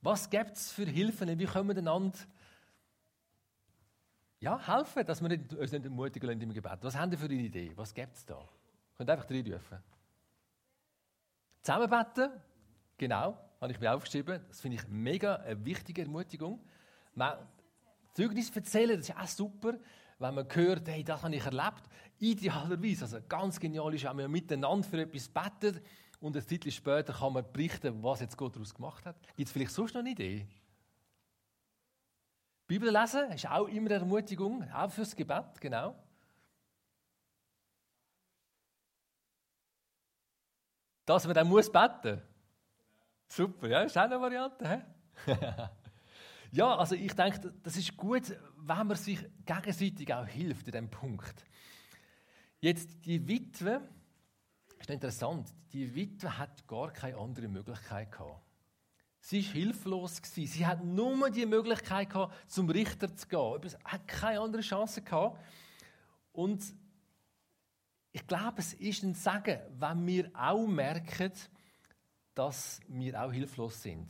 Was 0.00 0.28
gibt 0.28 0.52
es 0.52 0.72
für 0.72 0.84
Hilfen? 0.84 1.38
Wie 1.38 1.46
können 1.46 1.68
wir 1.68 1.76
einander 1.76 2.18
ja, 4.40 4.58
helfen, 4.66 5.06
dass 5.06 5.22
wir 5.22 5.30
uns 5.30 5.72
nicht 5.72 5.86
entmutigen 5.86 6.28
lassen 6.28 6.42
im 6.42 6.52
Gebet? 6.52 6.78
Was 6.82 6.96
haben 6.96 7.10
ihr 7.12 7.18
für 7.18 7.24
eine 7.24 7.34
Idee? 7.34 7.72
Was 7.76 7.94
gibt 7.94 8.14
es 8.14 8.26
da? 8.26 8.38
Ihr 8.38 8.96
könnt 8.96 9.10
einfach 9.10 9.30
reinrufen. 9.30 9.78
Zusammenbeten, 11.62 12.30
genau, 12.98 13.38
habe 13.60 13.72
ich 13.72 13.80
mir 13.80 13.94
aufgeschrieben. 13.94 14.44
Das 14.48 14.60
finde 14.60 14.76
ich 14.76 14.86
mega 14.88 15.36
eine 15.36 15.64
wichtige 15.64 16.02
Ermutigung. 16.02 16.60
Zeugnis 18.12 18.54
erzählen, 18.54 18.98
das 18.98 19.08
ist 19.08 19.16
auch 19.16 19.26
super, 19.26 19.78
wenn 20.18 20.34
man 20.34 20.46
hört, 20.52 20.86
hey, 20.88 21.02
das 21.02 21.22
habe 21.22 21.34
ich 21.34 21.44
erlebt. 21.44 21.82
Idealerweise, 22.18 23.04
also 23.04 23.18
ganz 23.26 23.58
genial 23.58 23.94
ist, 23.94 24.04
wenn 24.04 24.16
man 24.16 24.30
miteinander 24.30 24.86
für 24.86 25.00
etwas 25.00 25.28
betet 25.28 25.82
und 26.24 26.34
ein 26.34 26.46
Zeit 26.46 26.72
später 26.72 27.12
kann 27.12 27.34
man 27.34 27.52
berichten, 27.52 28.02
was 28.02 28.20
jetzt 28.20 28.38
Gott 28.38 28.54
daraus 28.54 28.74
gemacht 28.74 29.04
hat. 29.04 29.14
Gibt 29.36 29.46
es 29.46 29.52
vielleicht 29.52 29.72
sonst 29.72 29.92
noch 29.92 30.00
eine 30.00 30.10
Idee? 30.10 30.48
Bibel 32.66 32.90
lesen 32.90 33.30
ist 33.32 33.46
auch 33.46 33.66
immer 33.66 33.90
eine 33.90 34.00
Ermutigung, 34.00 34.66
auch 34.72 34.90
fürs 34.90 35.14
Gebet, 35.14 35.60
genau. 35.60 35.94
Dass 41.04 41.26
man 41.26 41.34
dann 41.34 41.46
muss 41.46 41.70
beten. 41.70 42.22
Super, 43.28 43.68
ja, 43.68 43.82
ist 43.82 43.98
auch 43.98 44.04
eine 44.04 44.18
Variante. 44.18 44.82
ja, 46.52 46.74
also 46.74 46.94
ich 46.94 47.12
denke, 47.12 47.52
das 47.62 47.76
ist 47.76 47.94
gut, 47.98 48.34
wenn 48.56 48.86
man 48.86 48.96
sich 48.96 49.22
gegenseitig 49.44 50.14
auch 50.14 50.26
hilft 50.26 50.68
in 50.68 50.72
diesem 50.72 50.90
Punkt. 50.90 51.44
Jetzt 52.60 53.04
die 53.04 53.28
Witwe, 53.28 53.86
ist 54.84 54.90
interessant, 54.90 55.48
die 55.72 55.94
Witwe 55.94 56.38
hat 56.38 56.66
gar 56.68 56.92
keine 56.92 57.16
andere 57.16 57.48
Möglichkeit 57.48 58.12
gehabt. 58.12 58.42
Sie 59.18 59.42
war 59.42 59.52
hilflos. 59.52 60.20
Sie 60.34 60.66
hat 60.66 60.84
nur 60.84 61.30
die 61.30 61.46
Möglichkeit 61.46 62.10
gehabt, 62.10 62.34
zum 62.50 62.68
Richter 62.68 63.14
zu 63.16 63.26
gehen. 63.26 63.68
Sie 63.68 63.76
hat 63.82 64.06
keine 64.06 64.40
andere 64.40 64.60
Chance 64.60 65.00
gehabt. 65.00 65.40
Und 66.32 66.62
ich 68.12 68.26
glaube, 68.26 68.58
es 68.58 68.74
ist 68.74 69.02
ein 69.02 69.14
Sagen, 69.14 69.58
wenn 69.78 70.06
wir 70.06 70.30
auch 70.34 70.66
merken, 70.66 71.32
dass 72.34 72.80
wir 72.86 73.22
auch 73.22 73.32
hilflos 73.32 73.82
sind. 73.82 74.06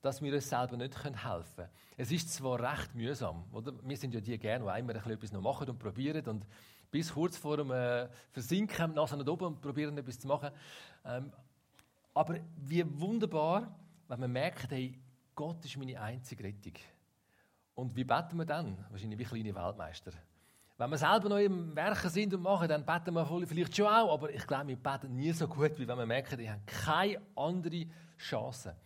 Dass 0.00 0.22
wir 0.22 0.32
uns 0.32 0.48
selber 0.48 0.76
nicht 0.76 1.02
helfen 1.02 1.16
können. 1.56 1.68
Es 1.96 2.12
ist 2.12 2.32
zwar 2.32 2.60
recht 2.60 2.94
mühsam, 2.94 3.44
oder? 3.52 3.72
Wir 3.82 3.96
sind 3.96 4.14
ja 4.14 4.20
die 4.20 4.38
gerne, 4.38 4.72
die 4.72 4.80
immer 4.80 4.94
etwas 4.94 5.32
noch 5.32 5.42
machen 5.42 5.68
und 5.68 5.78
probieren 5.78 6.24
und 6.26 6.46
bis 6.92 7.12
kurz 7.12 7.38
vor 7.38 7.56
dem 7.56 7.70
äh, 7.70 8.06
Versinken 8.30 8.92
nach 8.92 9.10
nach 9.16 9.26
oben 9.26 9.46
und 9.46 9.60
probieren 9.60 9.96
etwas 9.98 10.20
zu 10.20 10.28
machen. 10.28 10.50
Ähm, 11.04 11.32
aber 12.14 12.36
wie 12.56 12.84
wunderbar, 13.00 13.74
wenn 14.06 14.20
man 14.20 14.30
merkt, 14.30 14.70
hey, 14.70 15.00
Gott 15.34 15.64
ist 15.64 15.76
meine 15.78 15.98
einzige 15.98 16.44
Rettung. 16.44 16.74
Und 17.74 17.96
wie 17.96 18.04
beten 18.04 18.36
wir 18.36 18.44
dann? 18.44 18.76
Wahrscheinlich 18.90 19.18
wie 19.18 19.24
kleine 19.24 19.54
Weltmeister. 19.54 20.12
Wenn 20.76 20.90
wir 20.90 20.98
selber 20.98 21.30
noch 21.30 21.38
im 21.38 21.74
Werken 21.74 22.10
sind 22.10 22.34
und 22.34 22.42
machen, 22.42 22.68
dann 22.68 22.84
beten 22.84 23.14
wir 23.14 23.46
vielleicht 23.46 23.74
schon 23.74 23.86
auch, 23.86 24.12
aber 24.12 24.30
ich 24.30 24.46
glaube, 24.46 24.68
wir 24.68 24.76
beten 24.76 25.16
nie 25.16 25.32
so 25.32 25.48
gut, 25.48 25.78
wie 25.78 25.88
wenn 25.88 25.96
wir 25.96 26.06
merken, 26.06 26.38
wir 26.38 26.52
haben 26.52 26.66
keine 26.66 27.22
andere 27.34 27.86
Chance. 28.18 28.76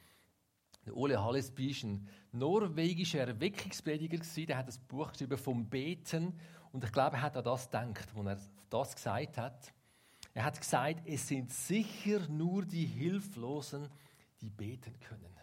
Ole 0.95 1.23
Hallesby 1.23 1.75
war 1.75 1.91
ein 1.91 2.09
norwegischer 2.33 3.21
Erweckungsprediger, 3.21 4.19
der 4.47 4.57
hat 4.57 4.69
ein 4.69 4.87
Buch 4.89 5.13
geschrieben 5.13 5.39
vom 5.39 5.69
Beten 5.69 6.39
und 6.73 6.85
ich 6.85 6.93
glaube, 6.93 7.17
er 7.17 7.23
hat 7.23 7.37
an 7.37 7.45
das 7.45 7.67
gedacht, 7.67 8.09
als 8.15 8.27
er 8.27 8.39
das 8.71 8.95
gesagt 8.95 9.39
hat. 9.39 9.73
Er 10.35 10.45
hat 10.45 10.59
gesagt, 10.59 11.03
es 11.07 11.27
sind 11.27 11.51
sicher 11.51 12.29
nur 12.29 12.65
die 12.65 12.85
Hilflosen, 12.85 13.89
die 14.41 14.51
beten 14.51 14.99
können. 15.01 15.35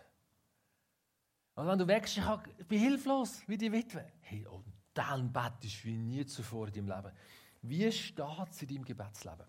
Und 1.56 1.68
wenn 1.68 1.80
du 1.80 1.88
wächst, 1.88 2.18
ich 2.18 2.68
bin 2.68 2.80
hilflos 2.80 3.42
wie 3.48 3.58
die 3.58 3.72
Witwe. 3.72 4.06
Hey, 4.22 4.46
und 4.48 4.66
dann 4.94 5.32
betest 5.32 5.84
du 5.84 5.88
wie 5.88 5.98
nie 5.98 6.26
zuvor 6.26 6.68
in 6.68 6.74
deinem 6.74 6.88
Leben. 6.88 7.16
Wie 7.62 7.92
steht 7.92 8.50
es 8.50 8.62
in 8.62 8.68
deinem 8.68 8.86
Gebetsleben? 8.86 9.46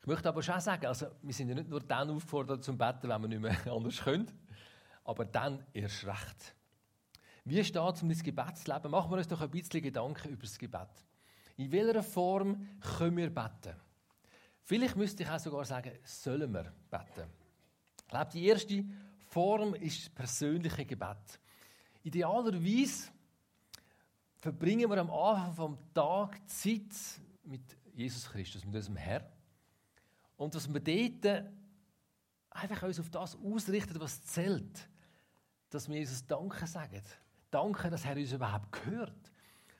Ich 0.00 0.06
möchte 0.06 0.28
aber 0.28 0.42
schon 0.42 0.60
sagen, 0.60 0.86
also 0.86 1.06
wir 1.22 1.32
sind 1.32 1.48
ja 1.48 1.54
nicht 1.54 1.68
nur 1.68 1.80
dann 1.80 2.10
aufgefordert 2.10 2.64
zum 2.64 2.76
Betten, 2.76 3.08
wenn 3.08 3.22
wir 3.22 3.28
nicht 3.28 3.40
mehr 3.40 3.72
anders 3.72 4.02
können, 4.02 4.26
aber 5.04 5.24
dann 5.24 5.64
erst 5.72 6.04
recht. 6.06 6.54
Wie 7.44 7.62
steht 7.64 7.94
es 7.94 8.02
um 8.02 8.08
das 8.08 8.22
Gebetsleben? 8.22 8.90
Machen 8.90 9.10
wir 9.10 9.18
uns 9.18 9.28
doch 9.28 9.40
ein 9.40 9.50
bisschen 9.50 9.82
Gedanken 9.82 10.30
über 10.30 10.42
das 10.42 10.58
Gebet. 10.58 10.88
In 11.56 11.72
welcher 11.72 12.02
Form 12.02 12.68
können 12.80 13.16
wir 13.16 13.30
beten? 13.30 13.76
Vielleicht 14.62 14.96
müsste 14.96 15.24
ich 15.24 15.28
auch 15.28 15.40
sogar 15.40 15.64
sagen, 15.64 15.92
sollen 16.04 16.52
wir 16.52 16.72
beten? 16.90 17.28
Ich 18.00 18.08
glaube, 18.08 18.30
die 18.32 18.46
erste 18.46 18.84
Form 19.26 19.74
ist 19.74 20.06
das 20.06 20.10
persönliche 20.10 20.84
Gebet. 20.84 21.40
Idealerweise 22.04 23.10
verbringen 24.36 24.88
wir 24.88 24.98
am 24.98 25.10
Anfang 25.10 25.52
vom 25.54 25.78
Tag 25.92 26.48
Zeit 26.48 26.92
mit 27.44 27.62
Jesus 27.94 28.30
Christus, 28.30 28.64
mit 28.64 28.74
unserem 28.74 28.96
Herr. 28.96 29.30
Und 30.36 30.54
dass 30.54 30.72
wir 30.72 30.80
dort 30.80 31.44
einfach 32.50 32.82
uns 32.82 33.00
auf 33.00 33.10
das 33.10 33.36
ausrichten, 33.36 34.00
was 34.00 34.22
zählt. 34.24 34.88
Dass 35.72 35.88
wir 35.88 35.96
Jesus 35.96 36.26
Danke 36.26 36.66
sagen. 36.66 37.00
Danke, 37.50 37.88
dass 37.88 38.04
er 38.04 38.14
uns 38.14 38.30
überhaupt 38.30 38.70
gehört. 38.72 39.32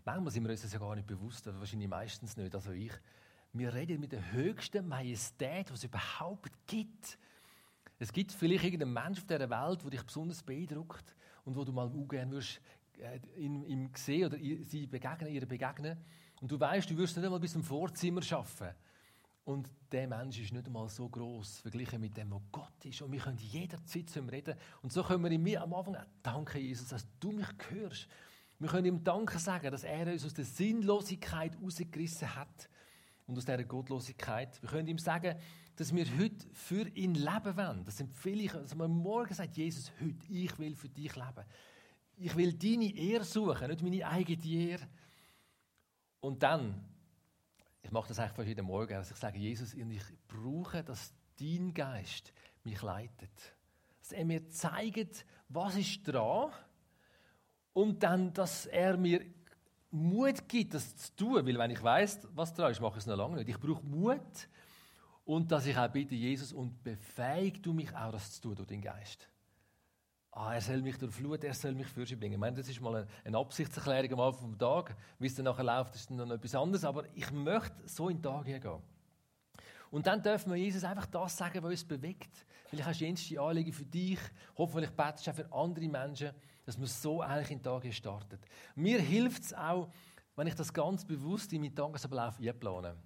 Manchmal 0.07 0.33
sind 0.33 0.45
wir 0.45 0.51
uns 0.51 0.63
das 0.63 0.73
ja 0.73 0.79
gar 0.79 0.97
nicht 0.97 1.07
bewusst, 1.07 1.47
wahrscheinlich 1.47 1.89
meistens 1.89 2.35
nicht, 2.35 2.55
also 2.55 2.73
ich. 2.73 2.93
Wir 3.53 3.75
reden 3.75 4.01
mit 4.01 4.13
der 4.13 4.33
höchsten 4.33 4.89
Majestät, 4.89 5.69
die 5.69 5.75
es 5.75 5.85
überhaupt 5.85 6.51
gibt. 6.67 7.19
Es 7.99 8.11
gibt 8.11 8.33
vielleicht 8.33 8.65
irgendeinen 8.65 8.95
Menschen 8.95 9.19
auf 9.19 9.27
dieser 9.27 9.51
Welt, 9.51 9.83
der 9.83 9.91
dich 9.91 10.03
besonders 10.03 10.43
beeindruckt 10.43 11.15
und 11.45 11.57
wo 11.57 11.63
du 11.63 11.73
mal 11.73 11.91
gerne 12.09 12.33
würdest, 12.33 12.63
äh, 12.99 13.21
ihm, 13.37 13.63
ihm 13.67 13.91
sehen 13.95 14.25
oder 14.25 14.39
sie 14.39 14.87
begegnen, 14.87 15.31
ihr 15.31 15.45
begegnen. 15.45 15.99
Und 16.41 16.51
du 16.51 16.59
weißt, 16.59 16.89
du 16.89 16.97
wirst 16.97 17.17
nicht 17.19 17.27
einmal 17.27 17.39
bis 17.39 17.53
zum 17.53 17.63
Vorzimmer 17.63 18.23
schaffen. 18.23 18.71
Und 19.45 19.69
der 19.91 20.07
Mensch 20.07 20.39
ist 20.39 20.53
nicht 20.53 20.67
einmal 20.67 20.89
so 20.89 21.09
groß 21.09 21.61
verglichen 21.61 22.01
mit 22.01 22.17
dem, 22.17 22.31
was 22.31 22.43
Gott 22.53 22.85
ist. 22.85 23.03
Und 23.03 23.11
wir 23.11 23.21
können 23.21 23.39
jederzeit 23.39 24.09
zu 24.09 24.21
ihm 24.21 24.29
reden. 24.29 24.57
Und 24.83 24.93
so 24.93 25.03
können 25.03 25.25
wir 25.25 25.31
ihm 25.31 25.61
am 25.61 25.75
Anfang 25.75 25.97
auch 25.97 26.07
danken, 26.23 26.61
Jesus, 26.61 26.89
dass 26.89 27.07
du 27.19 27.33
mich 27.33 27.49
hörst. 27.71 28.07
Wir 28.59 28.69
können 28.69 28.87
ihm 28.87 29.03
Danke 29.03 29.41
sagen, 29.41 29.73
dass 29.73 29.83
er 29.83 30.07
uns 30.07 30.25
aus 30.25 30.35
der 30.35 30.45
Sinnlosigkeit 30.45 31.57
rausgerissen 31.61 32.33
hat 32.37 32.69
und 33.27 33.37
aus 33.37 33.45
dieser 33.45 33.65
Gottlosigkeit. 33.65 34.63
Wir 34.63 34.69
können 34.69 34.87
ihm 34.87 34.99
sagen, 34.99 35.37
dass 35.75 35.93
wir 35.93 36.07
heute 36.19 36.47
für 36.53 36.87
ihn 36.91 37.15
leben 37.15 37.57
wollen. 37.57 37.85
Das 37.85 37.99
empfehle 37.99 38.45
ich, 38.45 38.55
also 38.55 38.77
man 38.77 38.93
morgen 38.93 39.35
sagt 39.35 39.57
Jesus, 39.57 39.91
heute, 40.01 40.33
ich 40.33 40.57
will 40.59 40.77
für 40.77 40.89
dich 40.89 41.17
leben. 41.17 41.45
Ich 42.17 42.37
will 42.37 42.53
deine 42.53 42.95
Ehre 42.95 43.25
suchen, 43.25 43.69
nicht 43.69 43.83
meine 43.83 44.07
eigene 44.07 44.45
Ehre. 44.45 44.87
Und 46.21 46.43
dann, 46.45 46.85
ich 47.83 47.91
mache 47.91 48.09
das 48.09 48.19
eigentlich 48.19 48.37
fast 48.37 48.49
jeden 48.49 48.67
Morgen, 48.67 48.95
dass 48.95 49.11
ich 49.11 49.17
sage, 49.17 49.39
Jesus, 49.39 49.75
ich 49.75 50.03
brauche, 50.29 50.83
dass 50.85 51.13
dein 51.39 51.75
Geist 51.75 52.33
mich 52.65 52.81
leitet. 52.83 53.55
Dass 54.01 54.13
er 54.13 54.25
mir 54.25 54.49
zeigt, 54.49 55.27
was 55.49 55.77
ist 55.77 56.03
dran 56.05 56.51
und 57.73 58.03
dann, 58.03 58.33
dass 58.33 58.67
er 58.67 58.97
mir 58.97 59.25
Mut 59.91 60.49
gibt, 60.49 60.75
das 60.75 60.97
zu 60.97 61.17
tun. 61.17 61.47
Weil 61.47 61.59
wenn 61.59 61.71
ich 61.71 61.83
weiß, 61.83 62.29
was 62.35 62.55
dran 62.55 62.71
ist, 62.71 62.81
mache 62.81 62.95
ich 62.95 63.05
es 63.05 63.07
noch 63.07 63.17
lange 63.17 63.37
nicht. 63.37 63.49
Ich 63.49 63.61
brauche 63.61 63.85
Mut 63.85 64.49
und 65.25 65.51
dass 65.53 65.67
ich 65.67 65.77
auch 65.77 65.89
bitte, 65.89 66.15
Jesus, 66.15 66.53
und 66.53 66.83
befähigt 66.83 67.65
du 67.65 67.73
mich 67.73 67.95
auch, 67.95 68.13
das 68.13 68.33
zu 68.33 68.43
tun 68.43 68.55
durch 68.57 68.69
den 68.69 68.81
Geist. 68.81 69.29
Ah, 70.35 70.55
er 70.55 70.63
soll 70.63 70.81
mich 70.81 70.97
durchfluten, 70.97 71.47
er 71.47 71.55
soll 71.55 71.75
mich 71.75 71.89
für 71.89 72.07
sich 72.07 72.19
bringen. 72.19 72.33
Ich 72.33 72.39
meine, 72.41 72.57
das 72.57 72.67
ist 72.67 72.81
mal 72.81 73.07
eine 73.23 73.37
Absichtserklärung 73.37 74.15
am 74.15 74.21
Anfang 74.21 74.51
des 74.51 74.59
Tages. 74.59 74.97
Wie 75.19 75.27
es 75.27 75.35
dann 75.35 75.45
nachher 75.45 75.63
läuft, 75.63 75.95
ist 75.95 76.09
dann 76.09 76.17
noch 76.17 76.31
etwas 76.31 76.55
anderes. 76.55 76.85
Aber 76.85 77.05
ich 77.15 77.31
möchte 77.31 77.87
so 77.87 78.09
in 78.09 78.17
den 78.17 78.23
Tag 78.23 78.47
gehen. 78.47 78.83
Und 79.91 80.07
dann 80.07 80.23
dürfen 80.23 80.51
wir 80.51 80.57
Jesus 80.57 80.85
einfach 80.85 81.05
das 81.05 81.37
sagen, 81.37 81.63
was 81.63 81.71
uns 81.71 81.85
bewegt. 81.85 82.47
Vielleicht 82.65 82.89
hast 82.89 83.01
du 83.01 83.05
jenste 83.05 83.39
Anliegen 83.39 83.75
für 83.75 83.85
dich. 83.85 84.19
Hoffentlich 84.57 84.91
betest 84.93 85.27
du 85.27 85.31
auch 85.31 85.35
für 85.35 85.53
andere 85.53 85.89
Menschen, 85.89 86.31
dass 86.65 86.79
man 86.79 86.87
so 86.87 87.21
eigentlich 87.21 87.51
in 87.51 87.59
den 87.59 87.65
Tag 87.65 87.93
startet. 87.93 88.41
Mir 88.75 89.01
hilft 89.01 89.43
es 89.43 89.53
auch, 89.53 89.91
wenn 90.35 90.47
ich 90.47 90.55
das 90.55 90.73
ganz 90.73 91.05
bewusst 91.05 91.53
in 91.53 91.61
meinen 91.61 91.75
Tagesablauf 91.75 92.41
einplane. 92.41 92.97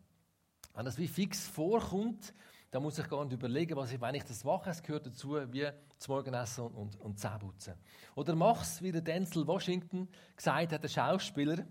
Wenn 0.75 0.85
das 0.85 0.97
wie 0.97 1.09
fix 1.09 1.49
vorkommt, 1.49 2.33
dann 2.77 2.83
muss 2.83 2.99
ich 2.99 3.09
gar 3.09 3.25
nicht 3.25 3.33
überlegen, 3.33 3.75
was 3.75 3.91
ich, 3.91 3.99
wenn 4.03 4.15
ich 4.17 4.25
das 4.25 4.45
mache, 4.45 4.69
es 4.69 4.83
gehört 4.83 5.07
dazu, 5.07 5.35
wie 5.51 5.67
zum 5.97 6.15
Morgenessen 6.15 6.67
und, 6.67 6.75
und, 6.75 7.01
und 7.01 7.19
Zähneputzen. 7.19 7.73
Oder 8.15 8.37
mach's, 8.37 8.83
wie 8.83 8.93
der 8.93 9.01
Denzel 9.01 9.47
Washington 9.47 10.07
gesagt 10.37 10.73
hat, 10.75 10.83
der 10.83 10.89
Schauspieler. 10.89 11.65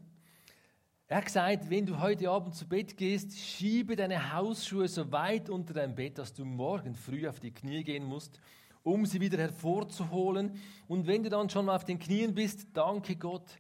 Er 1.06 1.18
hat 1.18 1.26
gesagt, 1.26 1.70
wenn 1.70 1.86
du 1.86 2.00
heute 2.00 2.28
Abend 2.28 2.56
zu 2.56 2.68
Bett 2.68 2.98
gehst, 2.98 3.38
schiebe 3.38 3.96
deine 3.96 4.34
Hausschuhe 4.34 4.88
so 4.88 5.12
weit 5.12 5.48
unter 5.52 5.76
dein 5.76 5.94
Bett, 5.94 6.18
dass 6.18 6.34
du 6.34 6.44
morgen 6.44 6.96
früh 6.96 7.28
auf 7.28 7.40
die 7.40 7.52
Knie 7.52 7.84
gehen 7.84 8.04
musst, 8.04 8.40
um 8.82 9.06
sie 9.06 9.22
wieder 9.22 9.38
hervorzuholen. 9.38 10.60
Und 10.88 11.06
wenn 11.06 11.22
du 11.22 11.30
dann 11.30 11.52
schon 11.52 11.66
mal 11.66 11.76
auf 11.76 11.86
den 11.86 12.00
Knien 12.00 12.34
bist, 12.34 12.70
danke 12.74 13.16
Gott 13.16 13.60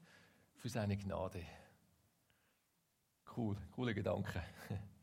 für 0.56 0.70
seine 0.70 0.98
Gnade. 0.98 1.44
Cool, 3.38 3.56
coole 3.76 3.94
Gedanke. 3.94 4.42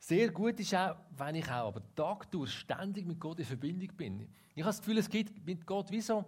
Sehr 0.00 0.30
gut 0.30 0.58
ist 0.58 0.74
auch, 0.74 0.96
wenn 1.16 1.34
ich 1.34 1.46
auch 1.46 1.68
aber 1.68 1.82
Tag 1.94 2.30
durch 2.30 2.50
ständig 2.52 3.06
mit 3.06 3.20
Gott 3.20 3.38
in 3.38 3.44
Verbindung 3.44 3.94
bin. 3.96 4.28
Ich 4.54 4.62
habe 4.62 4.70
das 4.70 4.80
Gefühl, 4.80 4.98
es 4.98 5.10
gibt 5.10 5.44
mit 5.44 5.66
Gott 5.66 5.90
wie 5.90 6.00
so, 6.00 6.24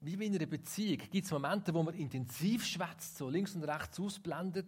wie 0.00 0.14
in 0.14 0.34
einer 0.34 0.46
Beziehung, 0.46 0.98
gibt 1.10 1.26
es 1.26 1.30
Momente, 1.30 1.72
wo 1.74 1.82
man 1.82 1.94
intensiv 1.94 2.64
schwätzt, 2.64 3.18
so 3.18 3.28
links 3.28 3.54
und 3.54 3.64
rechts 3.64 4.00
ausblendet. 4.00 4.66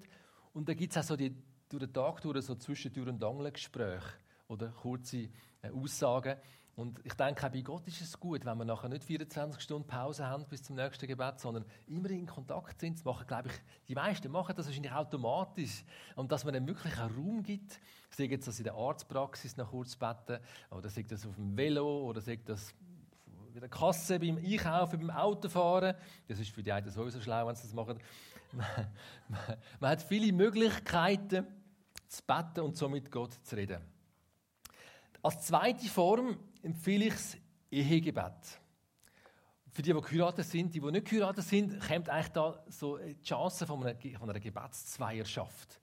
Und 0.53 0.69
dann 0.69 0.77
gibt 0.77 0.93
es 0.93 0.99
auch 0.99 1.03
so 1.03 1.17
die, 1.17 1.35
durch 1.69 1.83
den 1.83 1.93
Tag 1.95 2.21
durch 2.21 2.45
so 2.45 2.55
Zwischentür- 2.55 3.09
und 3.09 3.25
Angelgespräche 3.25 4.13
oder 4.49 4.69
kurze 4.69 5.29
äh, 5.63 5.71
Aussagen. 5.71 6.37
Und 6.77 7.01
ich 7.05 7.15
denke, 7.15 7.47
auch 7.47 7.51
bei 7.51 7.63
Gott 7.63 7.89
ist 7.89 8.03
es 8.03 8.21
gut, 8.21 8.45
wenn 8.45 8.59
wir 8.59 8.67
nachher 8.67 8.91
nicht 8.91 9.03
24 9.03 9.63
Stunden 9.63 9.89
Pause 9.89 10.27
haben 10.27 10.45
bis 10.47 10.63
zum 10.63 10.77
nächsten 10.77 11.07
Gebet, 11.07 11.41
sondern 11.41 11.65
immer 11.87 12.11
in 12.11 12.27
Kontakt 12.27 12.79
sind. 12.79 12.99
Das 12.99 13.05
machen, 13.05 13.27
glaube 13.27 13.49
ich, 13.49 13.55
die 13.89 13.95
meisten 13.95 14.31
machen 14.31 14.55
das 14.55 14.67
wahrscheinlich 14.67 14.93
automatisch. 14.93 15.85
Und 16.17 16.31
dass 16.31 16.45
man 16.45 16.53
dann 16.53 16.67
wirklich 16.67 16.99
einen 16.99 17.15
Raum 17.17 17.43
gibt, 17.43 17.81
sei 18.11 18.25
jetzt 18.25 18.47
das 18.47 18.59
in 18.59 18.65
der 18.65 18.75
Arztpraxis 18.75 19.57
nach 19.57 19.71
kurz 19.71 19.97
beten, 19.97 20.39
oder 20.71 20.91
sei 20.91 21.03
das 21.03 21.27
auf 21.27 21.35
dem 21.37 21.57
Velo, 21.57 22.05
oder 22.05 22.21
sei 22.21 22.39
das 22.45 22.75
bei 23.55 23.61
der 23.61 23.71
Kasse, 23.71 24.21
beim 24.21 24.37
Einkaufen, 24.37 25.01
beim 25.01 25.11
Autofahren. 25.11 25.97
Das 26.29 26.39
ist 26.39 26.51
für 26.51 26.63
die 26.63 26.73
einen 26.73 26.91
sowieso 26.91 27.23
schlau, 27.23 27.47
wenn 27.47 27.55
sie 27.55 27.63
das 27.63 27.73
machen. 27.73 27.99
Man, 29.81 29.91
hat 29.91 30.03
viele 30.03 30.31
Möglichkeiten 30.31 31.47
zu 32.07 32.23
beten 32.23 32.61
und 32.61 32.77
so 32.77 32.87
mit 32.87 33.11
Gott 33.11 33.33
zu 33.33 33.57
reden. 33.57 33.96
Als 35.27 35.41
zweite 35.41 35.89
Form 35.89 36.39
empfehle 36.63 37.07
ich 37.07 37.13
das 37.13 37.37
Ehegebet. 37.69 38.61
Für 39.73 39.83
die, 39.83 39.93
die 39.93 40.01
geheiratet 40.01 40.47
sind, 40.47 40.73
die, 40.73 40.79
die 40.79 40.91
nicht 40.93 41.09
geheiratet 41.09 41.45
sind, 41.45 41.81
kommt 41.81 42.09
eigentlich 42.09 42.29
da 42.29 42.63
so 42.69 42.97
die 42.99 43.21
Chance 43.23 43.67
von 43.67 43.85
einer, 43.85 43.99
von 44.21 44.31
einer 44.31 44.39
Gebetszweierschaft, 44.39 45.81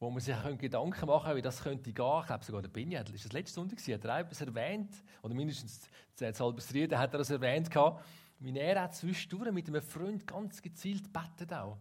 wo 0.00 0.08
man 0.08 0.20
sich 0.20 0.34
Gedanken 0.56 1.04
machen 1.04 1.26
kann, 1.26 1.36
wie 1.36 1.42
das 1.42 1.62
könnte 1.62 1.92
gehen. 1.92 2.20
Ich 2.20 2.26
glaube 2.28 2.44
sogar 2.46 2.62
der 2.62 2.70
Benny, 2.70 2.94
ist 2.94 3.26
das 3.26 3.32
letzte 3.32 3.56
Sonntag, 3.56 3.78
hat 3.78 4.04
er 4.06 4.20
etwas 4.20 4.40
erwähnt, 4.40 5.04
oder 5.20 5.34
mindestens 5.34 5.86
das 6.16 6.40
Halbesrieden 6.40 6.98
hat 6.98 7.12
er 7.12 7.18
das 7.18 7.28
erwähnt 7.28 7.70
gehabt, 7.70 8.02
wie 8.38 8.58
er 8.58 8.80
hat 8.80 8.94
zwischendurch 8.94 9.52
mit 9.52 9.68
einem 9.68 9.82
Freund 9.82 10.26
ganz 10.26 10.62
gezielt 10.62 11.12
betet 11.12 11.52
auch. 11.52 11.76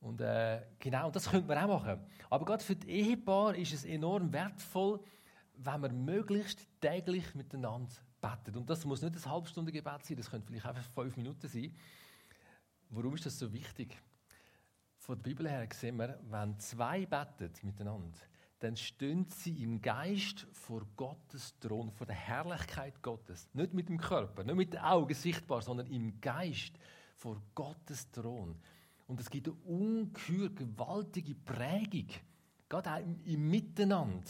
Und 0.00 0.22
äh, 0.22 0.62
genau, 0.78 1.10
das 1.10 1.28
könnte 1.28 1.46
man 1.46 1.58
auch 1.58 1.84
machen. 1.84 2.00
Aber 2.30 2.46
gerade 2.46 2.64
für 2.64 2.74
die 2.74 2.88
Ehepaar 2.88 3.54
ist 3.54 3.74
es 3.74 3.84
enorm 3.84 4.32
wertvoll, 4.32 4.98
wenn 5.58 5.82
wir 5.82 5.92
möglichst 5.92 6.66
täglich 6.80 7.34
miteinander 7.34 7.94
beten. 8.20 8.56
Und 8.56 8.70
das 8.70 8.84
muss 8.84 9.02
nicht 9.02 9.14
eine 9.16 9.32
halbe 9.32 9.48
Stunde 9.48 9.72
Gebet 9.72 10.04
sein, 10.04 10.16
das 10.16 10.30
könnte 10.30 10.46
vielleicht 10.46 10.66
einfach 10.66 10.90
fünf 10.92 11.16
Minuten 11.16 11.48
sein. 11.48 11.74
Warum 12.90 13.14
ist 13.14 13.26
das 13.26 13.38
so 13.38 13.52
wichtig? 13.52 13.96
Von 14.98 15.16
der 15.16 15.22
Bibel 15.22 15.48
her 15.48 15.66
sehen 15.72 15.96
wir, 15.96 16.18
wenn 16.28 16.58
zwei 16.58 17.06
beten 17.06 17.50
miteinander, 17.62 18.18
dann 18.60 18.76
stehen 18.76 19.26
sie 19.28 19.62
im 19.62 19.80
Geist 19.80 20.46
vor 20.52 20.82
Gottes 20.96 21.58
Thron, 21.60 21.90
vor 21.92 22.06
der 22.06 22.16
Herrlichkeit 22.16 23.00
Gottes. 23.02 23.48
Nicht 23.52 23.72
mit 23.72 23.88
dem 23.88 23.98
Körper, 23.98 24.42
nicht 24.42 24.56
mit 24.56 24.72
den 24.72 24.80
Augen 24.80 25.14
sichtbar, 25.14 25.62
sondern 25.62 25.86
im 25.86 26.20
Geist 26.20 26.72
vor 27.14 27.40
Gottes 27.54 28.10
Thron. 28.10 28.60
Und 29.06 29.20
es 29.20 29.30
gibt 29.30 29.48
eine 29.48 29.56
ungeheuer 29.64 30.50
gewaltige 30.50 31.34
Prägung, 31.34 32.08
gerade 32.68 32.90
auch 32.90 32.98
im, 32.98 33.20
im 33.24 33.48
Miteinander. 33.48 34.28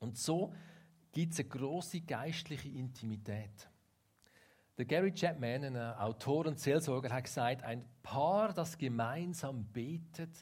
Und 0.00 0.18
so 0.18 0.52
gibt 1.12 1.34
es 1.34 1.40
eine 1.40 1.48
große 1.48 2.00
geistliche 2.00 2.68
Intimität. 2.68 3.68
Der 4.76 4.86
Gary 4.86 5.12
Chapman, 5.12 5.64
ein 5.64 5.76
Autor 5.76 6.46
und 6.46 6.58
Seelsorger, 6.58 7.10
hat 7.10 7.24
gesagt, 7.24 7.62
ein 7.62 7.84
Paar, 8.02 8.52
das 8.54 8.78
gemeinsam 8.78 9.64
betet, 9.66 10.34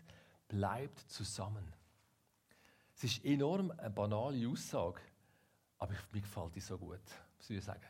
bleibt 0.47 1.01
zusammen. 1.01 1.73
Es 2.95 3.05
ist 3.05 3.25
enorm 3.25 3.73
eine 3.73 3.91
banale 3.91 4.49
Aussage, 4.49 5.01
aber 5.79 5.95
mir 6.13 6.21
gefällt 6.21 6.55
die 6.55 6.61
so 6.61 6.79
gut, 6.79 7.01
muss 7.37 7.51
ich 7.51 7.65
sagen. 7.65 7.83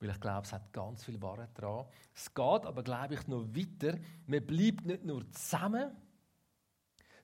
Weil 0.00 0.10
ich 0.10 0.20
glaube, 0.20 0.46
es 0.46 0.52
hat 0.52 0.72
ganz 0.72 1.04
viel 1.04 1.20
Wahrheit 1.20 1.50
dran. 1.54 1.86
Es 2.14 2.32
geht 2.32 2.66
aber, 2.66 2.82
glaube 2.82 3.14
ich, 3.14 3.26
noch 3.26 3.46
weiter. 3.48 3.98
Man 4.26 4.46
bleibt 4.46 4.84
nicht 4.84 5.04
nur 5.04 5.28
zusammen, 5.32 5.96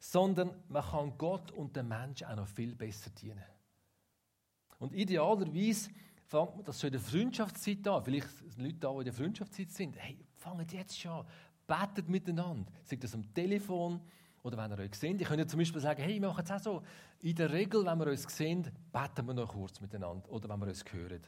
sondern 0.00 0.62
man 0.68 0.84
kann 0.84 1.16
Gott 1.16 1.50
und 1.52 1.76
den 1.76 1.88
Menschen 1.88 2.26
auch 2.26 2.37
noch 2.37 2.48
viel 2.48 2.74
besser 2.74 3.10
dienen. 3.10 3.44
Und 4.85 4.92
idealerweise 4.92 5.88
fängt 6.27 6.57
man 6.57 6.64
das 6.66 6.79
schon 6.79 6.88
in 6.88 6.92
der 6.92 7.01
Freundschaftszeit 7.01 7.88
an. 7.88 8.05
Vielleicht 8.05 8.29
sind 8.29 8.59
Leute 8.59 8.75
da, 8.81 8.92
die 8.92 8.99
in 8.99 9.05
der 9.05 9.14
Freundschaftszeit 9.14 9.70
sind. 9.70 9.97
Hey, 9.97 10.18
fangt 10.35 10.70
jetzt 10.75 11.01
schon 11.01 11.11
an. 11.11 11.27
Betet 11.66 12.11
miteinander. 12.11 12.70
Sagt 12.83 13.03
das 13.03 13.14
am 13.14 13.33
Telefon 13.33 14.03
oder 14.42 14.59
wenn 14.59 14.70
ihr 14.73 14.85
euch 14.85 14.94
seht. 14.94 15.18
Ich 15.18 15.27
könnte 15.27 15.47
zum 15.47 15.59
Beispiel 15.59 15.81
sagen, 15.81 16.03
hey, 16.03 16.20
wir 16.20 16.29
machen 16.29 16.44
es 16.44 16.51
auch 16.51 16.59
so. 16.59 16.83
In 17.23 17.35
der 17.35 17.51
Regel, 17.51 17.87
wenn 17.87 17.99
wir 17.99 18.09
uns 18.09 18.25
sehen, 18.25 18.70
beten 18.92 19.27
wir 19.27 19.33
noch 19.33 19.49
kurz 19.49 19.81
miteinander 19.81 20.31
oder 20.31 20.51
wenn 20.51 20.61
wir 20.61 20.66
uns 20.66 20.85
hören. 20.92 21.23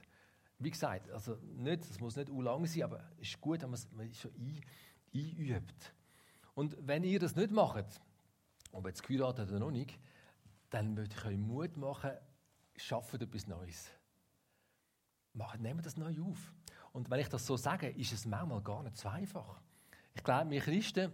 Wie 0.59 0.71
gesagt, 0.71 1.11
also 1.11 1.39
nicht, 1.57 1.83
es 1.85 1.99
muss 1.99 2.17
nicht 2.17 2.29
lang 2.29 2.67
sein, 2.67 2.83
aber 2.83 3.01
es 3.19 3.29
ist 3.29 3.41
gut, 3.41 3.63
wenn 3.63 3.71
man 3.71 4.11
es 4.11 4.21
schon 4.21 4.33
ein, 4.33 4.61
einübt. 5.15 5.95
Und 6.53 6.77
wenn 6.87 7.05
ihr 7.05 7.19
das 7.19 7.35
nicht 7.35 7.53
macht, 7.53 7.87
ob 8.71 8.87
jetzt 8.87 9.03
geheiratet 9.03 9.49
oder 9.49 9.61
noch 9.61 9.71
nicht, 9.71 9.99
dann 10.69 10.93
möchte 10.93 11.17
ich 11.19 11.25
euch 11.25 11.39
Mut 11.39 11.79
machen, 11.79 12.11
schafft 12.77 13.21
etwas 13.21 13.47
Neues. 13.47 13.91
nehmen 15.59 15.83
das 15.83 15.97
neu 15.97 16.15
auf. 16.23 16.53
Und 16.93 17.11
wenn 17.11 17.21
ich 17.21 17.29
das 17.29 17.47
so 17.47 17.57
sage, 17.57 17.89
ist 17.89 18.13
es 18.13 18.25
manchmal 18.25 18.63
gar 18.63 18.83
nicht 18.83 18.97
so 18.97 19.09
einfach. 19.09 19.61
Ich 20.15 20.25
glaube, 20.25 20.51
wir 20.51 20.61
Christen, 20.61 21.13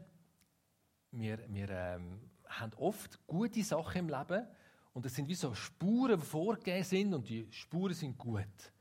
wir, 1.11 1.38
wir 1.53 1.68
ähm, 1.70 2.31
haben 2.46 2.72
oft 2.75 3.18
gute 3.27 3.62
Sachen 3.64 3.98
im 3.98 4.09
Leben 4.09 4.46
und 4.92 5.07
es 5.07 5.14
sind 5.14 5.29
wie 5.29 5.35
so 5.35 5.55
Spuren, 5.55 6.20
die 6.20 6.27
vorgegeben 6.27 6.85
sind 6.85 7.14
und 7.14 7.29
die 7.29 7.51
Spuren 7.51 7.94
sind 7.94 8.16
gut. 8.16 8.72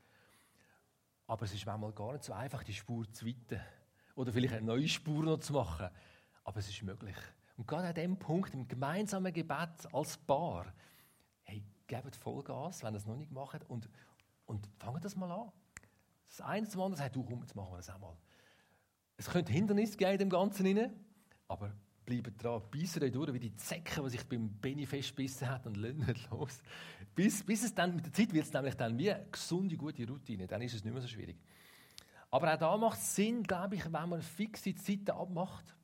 Aber 1.27 1.45
es 1.45 1.53
ist 1.53 1.65
manchmal 1.65 1.93
gar 1.93 2.13
nicht 2.13 2.25
so 2.25 2.33
einfach, 2.33 2.63
die 2.63 2.73
Spur 2.73 3.11
zu 3.11 3.25
weiten. 3.25 3.61
Oder 4.15 4.33
vielleicht 4.33 4.53
eine 4.53 4.65
neue 4.65 4.87
Spur 4.87 5.23
noch 5.23 5.39
zu 5.39 5.53
machen. 5.53 5.89
Aber 6.43 6.59
es 6.59 6.69
ist 6.69 6.83
möglich. 6.83 7.15
Und 7.55 7.67
gerade 7.67 7.87
an 7.87 7.95
dem 7.95 8.19
Punkt, 8.19 8.53
im 8.53 8.67
gemeinsamen 8.67 9.31
Gebet 9.31 9.87
als 9.93 10.17
Paar, 10.17 10.73
gebt 11.91 12.15
Vollgas, 12.15 12.84
wenn 12.84 12.93
ihr 12.93 12.97
es 12.97 13.06
noch 13.06 13.17
nicht 13.17 13.32
habt, 13.36 13.69
und, 13.69 13.89
und 14.45 14.67
fangt 14.77 15.04
das 15.04 15.15
mal 15.15 15.32
an. 15.32 15.51
Das 16.27 16.41
eine 16.41 16.67
zum 16.67 16.82
anderen 16.82 17.04
sagt, 17.04 17.15
du 17.15 17.23
komm, 17.23 17.41
jetzt 17.41 17.56
machen 17.56 17.71
wir 17.71 17.77
das 17.77 17.89
auch 17.89 17.99
mal. 17.99 18.17
Es 19.17 19.30
könnte 19.30 19.51
Hindernisse 19.51 19.97
geben 19.97 20.13
in 20.13 20.17
dem 20.19 20.30
Ganzen 20.30 20.65
rein, 20.65 20.93
aber 21.47 21.73
bleibt 22.06 22.41
dran, 22.41 22.62
beißen 22.71 23.04
euch 23.04 23.12
durch, 23.12 23.34
wie 23.34 23.39
die 23.39 23.56
Zecke, 23.56 24.01
die 24.01 24.10
sich 24.10 24.27
beim 24.27 24.49
Benny 24.49 24.86
festbissen 24.86 25.49
hat 25.49 25.67
und 25.67 25.77
nicht 25.77 26.30
los. 26.32 26.62
Bis, 27.13 27.43
bis 27.43 27.63
es 27.63 27.75
dann, 27.75 27.95
mit 27.95 28.06
der 28.06 28.13
Zeit 28.13 28.34
wird 28.34 28.45
es 28.45 28.54
nämlich 28.54 28.75
dann 28.75 28.97
wie 28.97 29.12
eine 29.12 29.25
gesunde, 29.30 29.75
gute 29.75 30.08
Routine, 30.08 30.47
dann 30.47 30.62
ist 30.62 30.73
es 30.73 30.84
nicht 30.84 30.93
mehr 30.93 31.01
so 31.01 31.08
schwierig. 31.08 31.38
Aber 32.32 32.54
auch 32.54 32.58
da 32.58 32.77
macht 32.77 32.99
es 32.99 33.15
Sinn, 33.15 33.43
glaube 33.43 33.75
ich, 33.75 33.86
wenn 33.86 34.10
man 34.10 34.21
fixe 34.21 34.73
Zeiten 34.73 35.12
abmacht, 35.12 35.75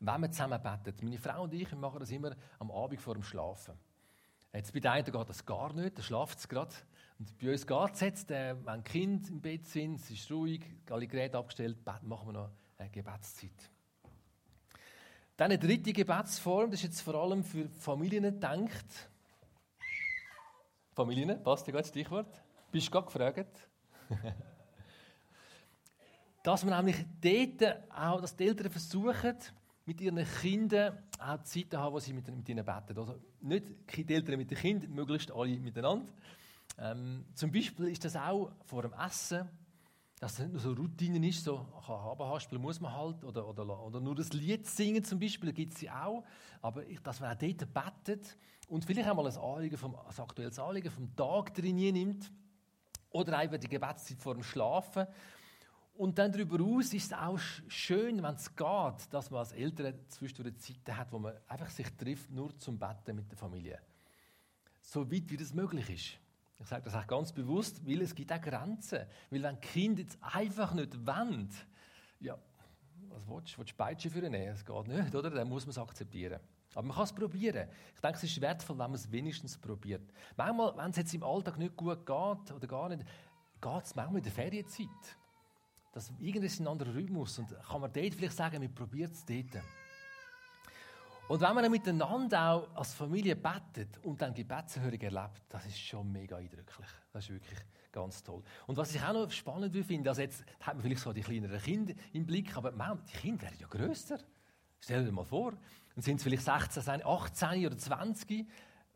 wenn 0.00 0.20
man 0.20 0.32
zusammen 0.32 0.60
betet. 0.62 1.02
Meine 1.02 1.18
Frau 1.18 1.42
und 1.42 1.52
ich 1.52 1.70
machen 1.72 2.00
das 2.00 2.10
immer 2.10 2.34
am 2.58 2.70
Abend 2.70 3.00
vor 3.00 3.14
dem 3.14 3.22
Schlafen. 3.22 3.74
Jetzt 4.52 4.72
bei 4.72 4.80
der 4.80 4.92
einen 4.92 5.04
geht 5.04 5.28
das 5.28 5.46
gar 5.46 5.72
nicht, 5.72 5.98
da 5.98 6.02
schlaft 6.02 6.38
es 6.38 6.48
gerade. 6.48 6.74
Und 7.18 7.38
bei 7.38 7.52
uns 7.52 7.66
geht 7.66 7.94
es 7.94 8.00
jetzt, 8.00 8.30
äh, 8.30 8.54
wenn 8.64 8.84
Kinder 8.84 9.28
im 9.28 9.40
Bett 9.40 9.66
sind, 9.66 9.94
es 9.94 10.10
ist 10.10 10.30
ruhig, 10.30 10.62
alle 10.90 11.06
Geräte 11.06 11.38
abgestellt, 11.38 11.78
machen 12.02 12.28
wir 12.28 12.32
noch 12.32 12.50
eine 12.76 12.90
Gebetszeit. 12.90 13.70
Dann 15.36 15.52
eine 15.52 15.58
dritte 15.58 15.92
Gebetsform, 15.92 16.70
das 16.70 16.80
ist 16.80 16.84
jetzt 16.84 17.00
vor 17.00 17.14
allem 17.14 17.42
für 17.42 17.68
Familien 17.70 18.24
gedacht. 18.24 19.08
Familien, 20.92 21.42
passt 21.42 21.66
dir 21.66 21.72
gerade 21.72 21.82
das 21.82 21.88
Stichwort? 21.88 22.42
Bist 22.70 22.88
du 22.88 22.90
gerade 22.90 23.06
gefragt? 23.06 23.68
dass 26.42 26.64
man 26.64 26.84
nämlich 26.84 27.06
dort 27.20 27.90
auch, 27.90 28.20
dass 28.20 28.36
die 28.36 28.46
Eltern 28.46 28.70
versuchen, 28.70 29.36
mit 29.86 30.00
ihren 30.00 30.24
Kindern 30.40 30.98
auch 31.22 31.42
Zeit 31.42 31.70
zu 31.70 31.78
haben, 31.78 31.92
wo 31.92 31.98
sie 31.98 32.12
mit, 32.12 32.28
mit 32.34 32.48
ihnen 32.48 32.64
beten. 32.64 32.98
Also 32.98 33.18
nicht 33.40 33.64
die 33.96 34.14
Eltern 34.14 34.36
mit 34.36 34.50
den 34.50 34.58
Kindern, 34.58 34.92
möglichst 34.92 35.30
alle 35.32 35.58
miteinander. 35.58 36.12
Ähm, 36.78 37.24
zum 37.34 37.52
Beispiel 37.52 37.88
ist 37.88 38.04
das 38.04 38.16
auch 38.16 38.52
vor 38.64 38.82
dem 38.82 38.92
Essen, 38.92 39.48
dass 40.22 40.34
es 40.34 40.38
nicht 40.38 40.52
nur 40.52 40.60
so 40.60 40.72
Routinen 40.72 41.24
ist, 41.24 41.42
so 41.42 41.66
haben 41.86 42.62
muss 42.62 42.80
man 42.80 42.92
halt, 42.94 43.24
oder, 43.24 43.48
oder, 43.48 43.82
oder 43.82 44.00
nur 44.00 44.14
das 44.14 44.32
Lied 44.32 44.66
singen 44.66 45.02
zum 45.02 45.18
Beispiel, 45.18 45.52
gibt 45.52 45.74
es 45.74 45.80
sie 45.80 45.90
auch. 45.90 46.24
Aber 46.60 46.86
ich, 46.86 47.00
dass 47.00 47.18
man 47.18 47.34
auch 47.34 47.38
dort 47.38 47.74
betet 47.74 48.36
und 48.68 48.84
vielleicht 48.84 49.08
auch 49.08 49.16
mal 49.16 49.26
ein, 49.26 49.36
Anliegen 49.36 49.76
vom, 49.76 49.96
ein 49.96 50.18
aktuelles 50.18 50.58
Anliegen 50.60 50.90
vom 50.90 51.14
Tag 51.16 51.54
drin 51.54 51.74
nimmt 51.74 52.30
oder 53.10 53.36
einfach 53.36 53.58
die 53.58 53.68
Gebetszeit 53.68 54.22
vor 54.22 54.34
dem 54.34 54.44
Schlafen. 54.44 55.06
Und 55.94 56.18
dann 56.18 56.32
darüber 56.32 56.62
aus 56.64 56.94
ist 56.94 57.06
es 57.06 57.12
auch 57.12 57.38
schön, 57.68 58.22
wenn 58.22 58.34
es 58.34 58.54
geht, 58.54 59.12
dass 59.12 59.30
man 59.30 59.40
als 59.40 59.52
Eltern 59.52 59.94
zwischendurch 60.08 60.56
Zeiten 60.58 60.96
hat, 60.96 61.12
wo 61.12 61.18
man 61.18 61.34
einfach 61.46 61.68
sich 61.68 61.88
trifft, 61.96 62.30
nur 62.30 62.56
zum 62.58 62.78
Betten 62.78 63.16
mit 63.16 63.30
der 63.30 63.38
Familie. 63.38 63.78
So 64.80 65.10
weit, 65.10 65.30
wie 65.30 65.36
das 65.36 65.52
möglich 65.52 65.90
ist. 65.90 66.18
Ich 66.58 66.68
sage 66.68 66.84
das 66.84 66.94
auch 66.94 67.06
ganz 67.06 67.32
bewusst, 67.32 67.86
weil 67.86 68.02
es 68.02 68.14
gibt 68.14 68.32
auch 68.32 68.40
Grenzen. 68.40 69.00
Weil 69.30 69.42
wenn 69.42 69.60
Kind 69.60 69.98
jetzt 69.98 70.18
einfach 70.20 70.72
nicht 70.74 71.06
wollen, 71.06 71.50
ja, 72.20 72.38
was 73.08 73.28
willst 73.28 73.54
du? 73.54 73.58
Willst 73.58 73.72
du 73.72 73.76
Peitsche 73.76 74.10
für 74.10 74.24
ihn 74.24 74.32
nehmen? 74.32 74.52
Es 74.52 74.64
geht 74.64 74.88
nicht, 74.88 75.14
oder? 75.14 75.30
Dann 75.30 75.48
muss 75.48 75.66
man 75.66 75.70
es 75.70 75.78
akzeptieren. 75.78 76.40
Aber 76.74 76.86
man 76.86 76.96
kann 76.96 77.04
es 77.04 77.12
probieren. 77.12 77.68
Ich 77.94 78.00
denke, 78.00 78.16
es 78.16 78.24
ist 78.24 78.40
wertvoll, 78.40 78.78
wenn 78.78 78.86
man 78.86 78.94
es 78.94 79.10
wenigstens 79.10 79.58
probiert. 79.58 80.10
Manchmal, 80.36 80.76
wenn 80.76 80.90
es 80.90 80.96
jetzt 80.96 81.12
im 81.14 81.22
Alltag 81.22 81.58
nicht 81.58 81.76
gut 81.76 82.06
geht 82.06 82.52
oder 82.52 82.66
gar 82.66 82.88
nicht, 82.88 83.04
geht 83.60 83.84
es 83.84 83.94
manchmal 83.94 84.18
in 84.18 84.24
der 84.24 84.32
Ferienzeit. 84.32 84.88
Das 85.92 86.10
irgendwie 86.18 86.46
ist 86.46 86.58
ein 86.58 86.66
anderer 86.66 86.94
Rhythmus 86.94 87.38
und 87.38 87.54
kann 87.68 87.80
man 87.80 87.92
dort 87.92 88.14
vielleicht 88.14 88.36
sagen, 88.36 88.60
wir 88.60 88.68
probieren 88.68 89.12
es 89.12 89.24
dort. 89.24 89.62
Und 91.28 91.40
wenn 91.40 91.54
man 91.54 91.62
dann 91.62 91.72
miteinander 91.72 92.50
auch 92.50 92.74
als 92.74 92.94
Familie 92.94 93.36
betet 93.36 93.98
und 94.02 94.20
dann 94.20 94.34
Gebetserhörung 94.34 95.00
erlebt, 95.00 95.42
das 95.48 95.66
ist 95.66 95.78
schon 95.78 96.10
mega 96.10 96.36
eindrücklich. 96.36 96.88
Das 97.12 97.24
ist 97.24 97.30
wirklich 97.30 97.58
ganz 97.92 98.22
toll. 98.22 98.42
Und 98.66 98.76
was 98.76 98.94
ich 98.94 99.02
auch 99.02 99.12
noch 99.12 99.30
spannend 99.30 99.74
finde, 99.86 100.10
also 100.10 100.22
jetzt 100.22 100.44
hat 100.60 100.74
man 100.74 100.82
vielleicht 100.82 101.02
so 101.02 101.12
die 101.12 101.20
kleineren 101.20 101.60
Kinder 101.60 101.94
im 102.12 102.26
Blick, 102.26 102.56
aber 102.56 102.70
die 102.72 103.18
Kinder 103.18 103.42
werden 103.42 103.56
ja 103.60 103.66
grösser. 103.66 104.18
Stell 104.80 105.04
dir 105.04 105.12
mal 105.12 105.24
vor, 105.24 105.52
dann 105.94 106.02
sind 106.02 106.20
sie 106.20 106.24
vielleicht 106.24 106.44
16, 106.44 107.04
18 107.04 107.66
oder 107.66 107.78
20, 107.78 108.48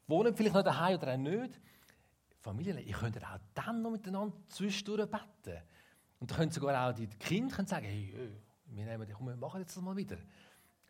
wohnen 0.06 0.35
vielleicht 0.35 0.54
noch 0.54 0.64
daheim 0.64 0.98
oder 0.98 1.12
auch 1.12 1.18
nicht. 1.18 1.61
Familien, 2.40 2.78
ihr 2.78 2.94
könnt 2.94 3.22
auch 3.24 3.38
dann 3.54 3.82
noch 3.82 3.90
miteinander 3.90 4.37
zwischendurch 4.48 5.11
beten. 5.11 5.62
Und 6.18 6.31
da 6.31 6.37
können 6.37 6.50
sogar 6.50 6.88
auch 6.88 6.94
die 6.94 7.07
Kinder 7.07 7.64
sagen, 7.66 7.87
hey, 7.87 8.12
wir, 8.66 8.85
nehmen, 8.85 9.09
komm, 9.16 9.29
wir 9.29 9.37
machen 9.37 9.61
jetzt 9.61 9.76
das 9.76 9.83
mal 9.83 9.96
wieder. 9.96 10.16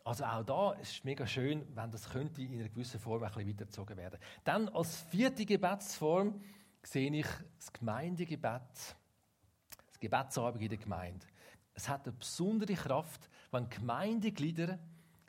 Also 0.03 0.23
auch 0.23 0.43
da 0.43 0.71
ist 0.73 0.91
es 0.91 1.03
mega 1.03 1.27
schön, 1.27 1.67
wenn 1.75 1.91
das 1.91 2.09
könnte 2.09 2.41
in 2.41 2.59
einer 2.59 2.69
gewissen 2.69 2.99
Form 2.99 3.23
ein 3.23 3.29
bisschen 3.29 3.49
weitergezogen 3.49 3.97
werden. 3.97 4.19
Dann 4.45 4.69
als 4.69 5.01
vierte 5.01 5.45
Gebetsform 5.45 6.41
sehe 6.81 7.11
ich 7.13 7.27
das 7.57 7.73
Gemeindegebet, 7.73 8.95
das 9.85 9.99
Gebetsabend 9.99 10.61
in 10.61 10.69
der 10.69 10.77
Gemeinde. 10.77 11.25
Es 11.73 11.89
hat 11.89 12.07
eine 12.07 12.15
besondere 12.15 12.73
Kraft, 12.73 13.29
wenn 13.51 13.69
Gemeindeglieder 13.69 14.79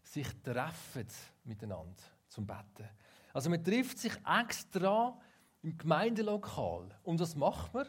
sich 0.04 0.28
treffen 0.42 1.06
miteinander 1.44 2.02
zum 2.28 2.46
Betten. 2.46 2.88
Also 3.32 3.50
man 3.50 3.62
trifft 3.62 3.98
sich 3.98 4.12
extra 4.24 5.20
im 5.62 5.76
Gemeindelokal. 5.76 6.88
Und 7.02 7.20
was 7.20 7.34
macht 7.34 7.74
man? 7.74 7.88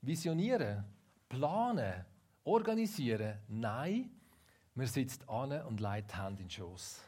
Visionieren, 0.00 0.84
planen, 1.32 2.04
organisieren. 2.44 3.38
Nein, 3.48 4.10
man 4.74 4.86
sitzt 4.86 5.28
an 5.28 5.52
und 5.62 5.80
leitet 5.80 6.16
Hand 6.16 6.40
in 6.40 6.46
den 6.46 6.50
Schoß. 6.50 7.00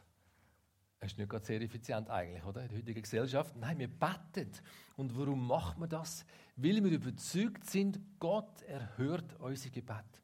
Das 0.99 1.13
ist 1.13 1.19
nicht 1.19 1.29
gerade 1.29 1.45
sehr 1.45 1.61
effizient 1.61 2.09
eigentlich, 2.09 2.43
oder? 2.45 2.63
In 2.63 2.69
der 2.69 2.79
heutigen 2.79 3.03
Gesellschaft. 3.03 3.55
Nein, 3.57 3.79
wir 3.79 3.89
beten. 3.89 4.51
Und 4.97 5.17
warum 5.19 5.47
macht 5.47 5.79
man 5.79 5.91
das? 5.91 6.25
Weil 6.57 6.83
wir 6.83 6.93
überzeugt 6.93 7.69
sind, 7.69 8.01
Gott 8.19 8.63
erhört 8.63 9.39
unser 9.39 9.69
Gebet. 9.69 10.23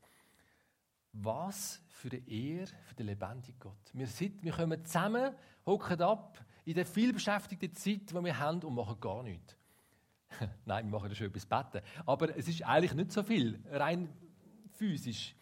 Was 1.13 1.83
für 1.89 2.09
eine 2.09 2.27
Ehre 2.27 2.73
für 2.85 2.95
den 2.95 3.07
lebendigen 3.07 3.59
Gott. 3.59 3.91
Wir, 3.93 4.07
sitzen, 4.07 4.43
wir 4.43 4.53
kommen 4.53 4.83
zusammen, 4.85 5.35
hocken 5.67 6.01
ab 6.01 6.43
in 6.65 6.75
der 6.75 6.87
vielbeschäftigten 6.87 7.75
Zeit, 7.75 8.11
die 8.11 8.15
wir 8.15 8.39
haben 8.39 8.63
und 8.63 8.75
machen 8.75 8.99
gar 8.99 9.23
nichts. 9.23 9.60
Nein, 10.65 10.87
wir 10.87 10.99
machen 10.99 11.09
das 11.09 11.19
schon 11.19 11.29
etwas 11.29 11.47
beten. 11.47 11.85
Aber 12.07 12.37
es 12.37 12.49
ist 12.49 12.63
eigentlich 12.63 12.95
nicht 12.95 13.13
so 13.13 13.23
viel, 13.23 13.61
rein 13.71 14.09
physisch. 14.73 15.35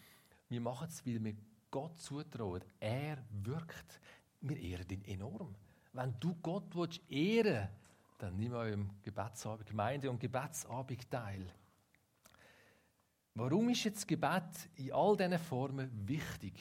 Wir 0.48 0.60
machen 0.60 0.88
es, 0.88 1.04
weil 1.06 1.22
wir 1.22 1.36
Gott 1.70 1.98
zutrauen. 1.98 2.62
Er 2.80 3.18
wirkt. 3.30 4.00
Wir 4.40 4.56
ehren 4.56 4.88
ihn 4.88 5.04
enorm. 5.04 5.54
Wenn 5.92 6.14
du 6.20 6.34
Gott 6.40 6.74
willst 6.74 7.00
ehren 7.10 7.68
dann 8.18 8.36
nimm 8.36 8.52
an 8.52 8.58
eurem 8.58 8.90
Gebetsabend, 9.02 9.66
Gemeinde 9.66 10.10
und 10.10 10.18
Gebetsabend 10.18 11.08
teil. 11.10 11.46
Warum 13.34 13.68
ist 13.68 13.84
jetzt 13.84 14.08
Gebet 14.08 14.68
in 14.74 14.92
all 14.92 15.16
diesen 15.16 15.38
Formen 15.38 16.08
wichtig? 16.08 16.54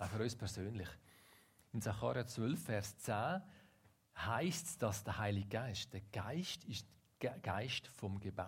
Auch 0.00 0.08
für 0.08 0.22
uns 0.22 0.34
persönlich. 0.34 0.88
In 1.72 1.80
Sacharja 1.80 2.26
12, 2.26 2.64
Vers 2.64 2.98
10 2.98 3.40
heißt 4.16 4.66
es, 4.66 4.78
dass 4.78 5.04
der 5.04 5.18
Heilige 5.18 5.48
Geist, 5.48 5.92
der 5.92 6.00
Geist 6.12 6.64
ist 6.64 6.86
Geist 7.42 7.86
vom 7.88 8.18
Gebet. 8.20 8.46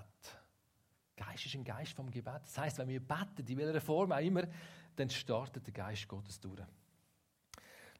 Geist 1.16 1.46
ist 1.46 1.54
ein 1.54 1.64
Geist 1.64 1.92
vom 1.92 2.10
Gebet. 2.10 2.42
Das 2.44 2.58
heißt, 2.58 2.78
wenn 2.78 2.88
wir 2.88 3.00
beten, 3.00 3.46
in 3.46 3.58
welcher 3.58 3.80
Form 3.80 4.12
auch 4.12 4.20
immer, 4.20 4.42
dann 4.94 5.10
startet 5.10 5.66
der 5.66 5.74
Geist 5.74 6.06
Gottes 6.06 6.38
durch. 6.40 6.62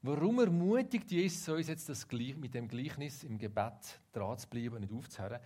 Warum 0.01 0.39
ermutigt 0.39 1.11
Jesus 1.11 1.49
uns 1.49 1.67
jetzt 1.67 1.89
das 1.89 2.07
mit 2.11 2.53
dem 2.53 2.67
Gleichnis 2.67 3.23
im 3.23 3.37
Gebet 3.37 3.99
dran 4.11 4.37
zu 4.37 4.47
bleiben 4.47 4.75
und 4.75 4.81
nicht 4.81 4.93
aufzuhören? 4.93 5.39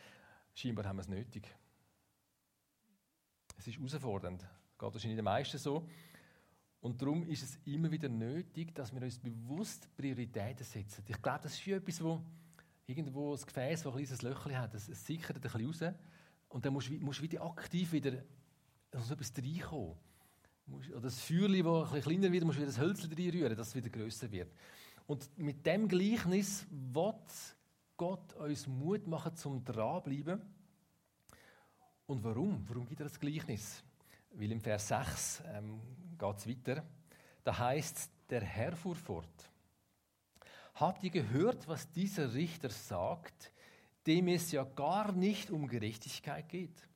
Scheinbar 0.53 0.85
haben 0.85 0.97
wir 0.97 1.01
es 1.01 1.07
nötig. 1.07 1.47
Es 3.57 3.67
ist 3.67 3.77
herausfordernd. 3.77 4.41
Geht 4.77 4.93
wahrscheinlich 4.93 5.17
den 5.17 5.25
meisten 5.25 5.57
so. 5.57 5.87
Und 6.81 7.01
darum 7.01 7.23
ist 7.23 7.43
es 7.43 7.59
immer 7.65 7.91
wieder 7.91 8.09
nötig, 8.09 8.73
dass 8.73 8.91
wir 8.91 9.01
uns 9.01 9.19
bewusst 9.19 9.87
Prioritäten 9.95 10.65
setzen. 10.65 11.03
Ich 11.07 11.21
glaube, 11.21 11.41
das 11.43 11.53
ist 11.53 11.67
etwas, 11.67 12.03
wo 12.03 12.21
irgendwo 12.87 13.33
ein 13.33 13.41
Gefäß, 13.41 13.83
das 13.83 13.93
ein 13.93 13.97
kleines 13.97 14.21
Löchchen 14.21 14.57
hat, 14.57 14.73
es, 14.73 14.89
es 14.89 15.05
sickert 15.05 15.37
ein 15.37 15.41
bisschen 15.41 15.65
raus. 15.65 15.95
Und 16.49 16.65
dann 16.65 16.73
musst 16.73 16.89
du 16.89 17.21
wieder 17.21 17.43
aktiv 17.43 17.91
wieder 17.91 18.23
also 18.91 19.13
etwas 19.13 19.33
reinkommen. 19.37 19.95
Oder 20.91 21.01
das 21.01 21.19
Feuerchen, 21.19 21.63
das 21.63 21.89
ein 21.89 21.95
bisschen 21.95 22.01
kleiner 22.01 22.31
wird, 22.31 22.43
musst 22.43 22.57
du 22.57 22.61
wieder 22.61 22.71
das 22.71 22.79
Hölzchen 22.79 23.11
reinrühren, 23.11 23.55
dass 23.55 23.69
es 23.69 23.75
wieder 23.75 23.89
grösser 23.89 24.31
wird. 24.31 24.53
Und 25.07 25.37
mit 25.37 25.65
dem 25.65 25.87
Gleichnis 25.87 26.65
wird 26.69 27.55
Gott 27.97 28.33
uns 28.33 28.67
Mut 28.67 29.07
machen 29.07 29.35
zum 29.35 29.63
Dranbleiben. 29.63 30.41
Und 32.05 32.23
warum? 32.23 32.67
Warum 32.67 32.85
gibt 32.85 32.99
er 33.01 33.07
das 33.07 33.19
Gleichnis? 33.19 33.83
Weil 34.31 34.51
im 34.51 34.61
Vers 34.61 34.87
6 34.87 35.43
ähm, 35.47 35.81
geht 36.17 36.37
es 36.37 36.47
weiter. 36.47 36.83
Da 37.43 37.57
heißt 37.57 38.09
der 38.29 38.41
Herr 38.41 38.75
fuhr 38.75 38.95
fort. 38.95 39.50
Habt 40.75 41.03
ihr 41.03 41.09
gehört, 41.09 41.67
was 41.67 41.91
dieser 41.91 42.33
Richter 42.33 42.69
sagt, 42.69 43.51
dem 44.07 44.27
es 44.27 44.51
ja 44.51 44.63
gar 44.63 45.11
nicht 45.11 45.51
um 45.51 45.67
Gerechtigkeit 45.67 46.49
geht? 46.49 46.87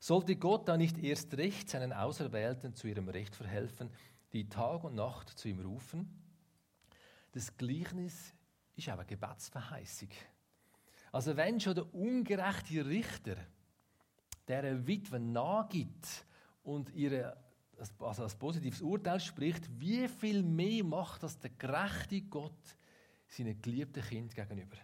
Sollte 0.00 0.36
Gott 0.36 0.68
da 0.68 0.76
nicht 0.76 0.98
erst 0.98 1.36
recht 1.36 1.70
seinen 1.70 1.92
Auserwählten 1.92 2.74
zu 2.74 2.88
ihrem 2.88 3.08
Recht 3.08 3.36
verhelfen, 3.36 3.90
die 4.32 4.48
Tag 4.48 4.82
und 4.82 4.96
Nacht 4.96 5.28
zu 5.28 5.48
ihm 5.48 5.60
rufen? 5.60 6.08
Das 7.32 7.56
Gleichnis 7.56 8.34
ist 8.74 8.88
aber 8.88 9.04
Gebetsverheißung. 9.04 10.08
Also 11.12 11.36
wenn 11.36 11.60
schon 11.60 11.74
der 11.74 11.94
ungerechte 11.94 12.84
Richter 12.84 13.36
der 14.48 14.86
Witwe 14.86 15.20
nachgibt 15.20 16.26
und 16.62 16.90
ihre 16.90 17.36
also 17.98 18.22
als 18.22 18.36
positives 18.36 18.80
Urteil 18.80 19.20
spricht, 19.20 19.68
wie 19.80 20.08
viel 20.08 20.42
mehr 20.42 20.84
macht 20.84 21.22
das 21.22 21.38
der 21.38 21.50
gerechte 21.50 22.22
Gott 22.22 22.76
seinen 23.32 23.60
geliebten 23.60 24.02
Kind 24.02 24.34
gegenüber? 24.34 24.76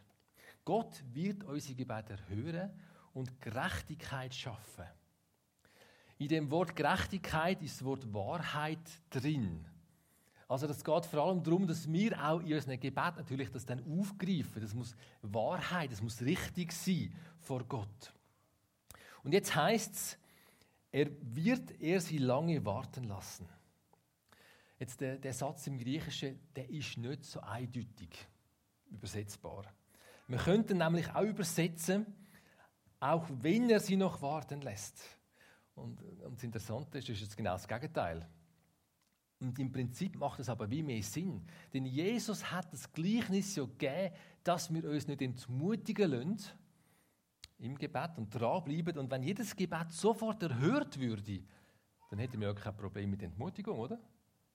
Gott 0.65 1.03
wird 1.13 1.45
unsere 1.45 1.75
Gebete 1.75 2.19
hören 2.29 2.71
und 3.15 3.41
Gerechtigkeit 3.41 4.35
schaffen. 4.35 4.85
In 6.19 6.29
dem 6.29 6.51
Wort 6.51 6.75
Gerechtigkeit 6.75 7.63
ist 7.63 7.77
das 7.77 7.85
Wort 7.85 8.13
Wahrheit 8.13 8.87
drin. 9.09 9.65
Also 10.49 10.67
das 10.67 10.83
geht 10.83 11.07
vor 11.07 11.25
allem 11.25 11.43
darum, 11.43 11.67
dass 11.67 11.91
wir 11.91 12.23
auch 12.23 12.41
in 12.41 12.55
unseren 12.55 12.81
Gebet 12.81 13.17
natürlich 13.17 13.51
das 13.51 13.67
dann 13.67 13.85
aufgreifen. 13.85 14.63
Das 14.63 14.75
muss 14.75 14.97
Wahrheit, 15.23 15.93
das 15.93 16.03
muss 16.03 16.21
richtig 16.23 16.73
sein 16.73 17.15
vor 17.41 17.65
Gott. 17.65 18.13
Und 19.23 19.33
jetzt 19.33 19.55
heißt 19.55 19.95
es, 19.95 20.19
er 20.91 21.11
wird 21.21 21.81
er 21.81 22.01
sie 22.01 22.19
lange 22.19 22.65
warten 22.65 23.05
lassen. 23.05 23.47
Jetzt 24.79 25.01
der, 25.01 25.19
der 25.19 25.35
Satz 25.35 25.67
im 25.67 25.79
Griechischen, 25.79 26.39
der 26.55 26.69
ist 26.71 26.97
nicht 26.97 27.25
so 27.25 27.41
eindeutig 27.41 28.29
übersetzbar. 28.90 29.64
Wir 30.27 30.38
könnten 30.38 30.79
nämlich 30.79 31.14
auch 31.14 31.22
übersetzen, 31.22 32.07
auch 33.01 33.27
wenn 33.40 33.70
er 33.70 33.81
sie 33.81 33.96
noch 33.96 34.20
warten 34.20 34.61
lässt. 34.61 35.03
Und, 35.74 36.03
und 36.03 36.35
das 36.35 36.42
Interessante 36.42 36.98
ist, 36.98 37.09
ist 37.09 37.20
jetzt 37.20 37.37
genau 37.37 37.53
das 37.53 37.68
Gegenteil. 37.68 38.29
Und 39.40 39.59
im 39.59 39.70
Prinzip 39.70 40.16
macht 40.16 40.40
es 40.40 40.48
aber 40.48 40.68
wie 40.68 40.83
mehr 40.83 41.03
Sinn. 41.03 41.46
Denn 41.72 41.87
Jesus 41.87 42.51
hat 42.51 42.72
das 42.72 42.92
Gleichnis 42.92 43.55
ja 43.55 43.64
gegeben, 43.64 44.14
dass 44.42 44.72
wir 44.72 44.85
uns 44.85 45.07
nicht 45.07 45.22
entmutigen 45.22 46.11
lassen 46.11 46.51
im 47.59 47.79
Gebet 47.79 48.11
und 48.16 48.31
dranbleiben. 48.31 48.98
Und 48.98 49.11
wenn 49.11 49.22
jedes 49.22 49.55
Gebet 49.55 49.92
sofort 49.92 50.42
erhört 50.42 50.98
würde, 50.98 51.42
dann 52.11 52.18
hätten 52.18 52.40
wir 52.40 52.48
ja 52.48 52.55
kein 52.55 52.77
Problem 52.77 53.11
mit 53.11 53.22
Entmutigung, 53.22 53.79
oder? 53.79 54.01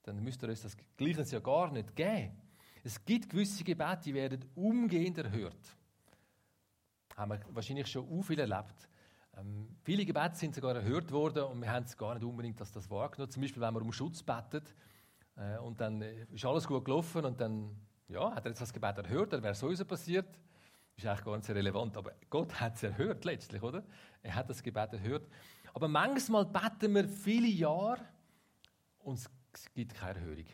Dann 0.03 0.21
müsste 0.21 0.47
uns 0.47 0.61
das 0.61 0.75
Gleichnis 0.97 1.31
ja 1.31 1.39
gar 1.39 1.71
nicht 1.71 1.95
geben. 1.95 2.35
Es 2.83 3.03
gibt 3.03 3.29
gewisse 3.29 3.63
Gebete, 3.63 4.01
die 4.03 4.13
werden 4.13 4.43
umgehend 4.55 5.17
erhört. 5.17 5.75
Haben 7.15 7.31
wir 7.31 7.39
wahrscheinlich 7.51 7.87
schon 7.87 8.07
u 8.09 8.21
viel 8.21 8.39
erlebt. 8.39 8.89
Ähm, 9.37 9.77
viele 9.83 10.05
Gebete 10.05 10.35
sind 10.35 10.53
sogar 10.53 10.75
erhört 10.75 11.11
worden 11.11 11.43
und 11.43 11.61
wir 11.61 11.71
haben 11.71 11.85
es 11.85 11.97
gar 11.97 12.13
nicht 12.13 12.23
unbedingt 12.23 12.59
dass 12.59 12.71
das 12.71 12.89
wahrgenommen. 12.89 13.31
Zum 13.31 13.41
Beispiel, 13.41 13.61
wenn 13.61 13.73
man 13.73 13.83
um 13.83 13.93
Schutz 13.93 14.21
betet 14.21 14.75
äh, 15.37 15.57
und 15.59 15.79
dann 15.79 16.01
äh, 16.01 16.25
ist 16.31 16.45
alles 16.45 16.67
gut 16.67 16.83
gelaufen 16.83 17.23
und 17.23 17.39
dann 17.39 17.75
ja, 18.09 18.35
hat 18.35 18.45
er 18.45 18.51
jetzt 18.51 18.61
das 18.61 18.73
Gebet 18.73 18.97
erhört, 18.97 19.33
dann 19.33 19.43
wäre 19.43 19.55
sowieso 19.55 19.85
passiert. 19.85 20.27
Ist 20.95 21.05
eigentlich 21.07 21.25
gar 21.25 21.35
nicht 21.35 21.45
sehr 21.45 21.55
relevant, 21.55 21.97
aber 21.97 22.13
Gott 22.29 22.59
hat 22.59 22.75
es 22.75 22.83
erhört 22.83 23.25
letztlich, 23.25 23.63
oder? 23.63 23.83
Er 24.21 24.35
hat 24.35 24.49
das 24.49 24.61
Gebet 24.61 24.93
erhört. 24.93 25.27
Aber 25.73 25.87
manchmal 25.87 26.45
beten 26.45 26.93
wir 26.93 27.07
viele 27.07 27.47
Jahre 27.47 28.01
und 28.99 29.15
es 29.15 29.29
gibt 29.73 29.95
keine 29.95 30.19
Erhörung. 30.19 30.45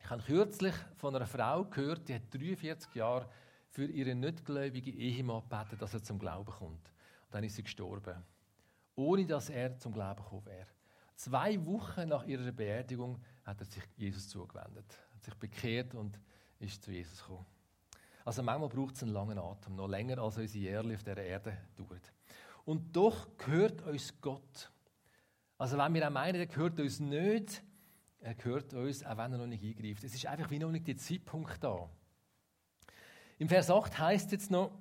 Ich 0.00 0.10
habe 0.10 0.22
kürzlich 0.22 0.74
von 0.96 1.14
einer 1.14 1.26
Frau 1.26 1.64
gehört, 1.64 2.08
die 2.08 2.14
hat 2.14 2.32
43 2.32 2.94
Jahre 2.94 3.28
für 3.68 3.84
ihren 3.84 4.20
nichtgläubigen 4.20 4.94
Ehemann 4.94 5.42
gebeten, 5.42 5.78
dass 5.78 5.94
er 5.94 6.02
zum 6.02 6.18
Glauben 6.18 6.50
kommt. 6.50 6.72
Und 6.72 7.34
dann 7.34 7.44
ist 7.44 7.56
sie 7.56 7.62
gestorben. 7.62 8.24
Ohne 8.94 9.26
dass 9.26 9.50
er 9.50 9.78
zum 9.78 9.92
Glauben 9.92 10.22
gekommen 10.22 10.46
wäre. 10.46 10.66
Zwei 11.14 11.64
Wochen 11.66 12.08
nach 12.08 12.24
ihrer 12.24 12.52
Beerdigung 12.52 13.20
hat 13.44 13.60
er 13.60 13.66
sich 13.66 13.82
Jesus 13.96 14.28
zugewendet, 14.28 14.86
hat 15.14 15.24
sich 15.24 15.34
bekehrt 15.34 15.94
und 15.94 16.18
ist 16.60 16.82
zu 16.82 16.92
Jesus 16.92 17.20
gekommen. 17.20 17.46
Also 18.24 18.42
manchmal 18.42 18.68
braucht 18.68 18.94
es 18.94 19.02
einen 19.02 19.12
langen 19.12 19.38
Atem, 19.38 19.74
noch 19.74 19.88
länger 19.88 20.18
als 20.18 20.36
unsere 20.36 20.62
Jährli 20.62 20.94
auf 20.94 21.02
dieser 21.02 21.22
Erde 21.22 21.56
dauert. 21.76 22.12
Und 22.64 22.94
doch 22.94 23.36
gehört 23.38 23.82
uns 23.82 24.20
Gott. 24.20 24.70
Also 25.56 25.78
wenn 25.78 25.94
wir 25.94 26.06
auch 26.06 26.12
meinen, 26.12 26.38
er 26.38 26.46
gehört 26.46 26.78
uns 26.78 27.00
nicht, 27.00 27.62
er 28.20 28.34
gehört 28.34 28.74
uns, 28.74 29.04
auch 29.04 29.16
wenn 29.16 29.32
er 29.32 29.38
noch 29.38 29.46
nicht 29.46 29.62
eingreift. 29.62 30.04
Es 30.04 30.14
ist 30.14 30.26
einfach 30.26 30.50
wie 30.50 30.58
noch 30.58 30.70
nicht 30.70 30.86
der 30.86 30.96
Zeitpunkt 30.96 31.62
da. 31.62 31.88
Im 33.38 33.48
Vers 33.48 33.70
8 33.70 33.98
heißt 33.98 34.32
jetzt 34.32 34.50
noch, 34.50 34.72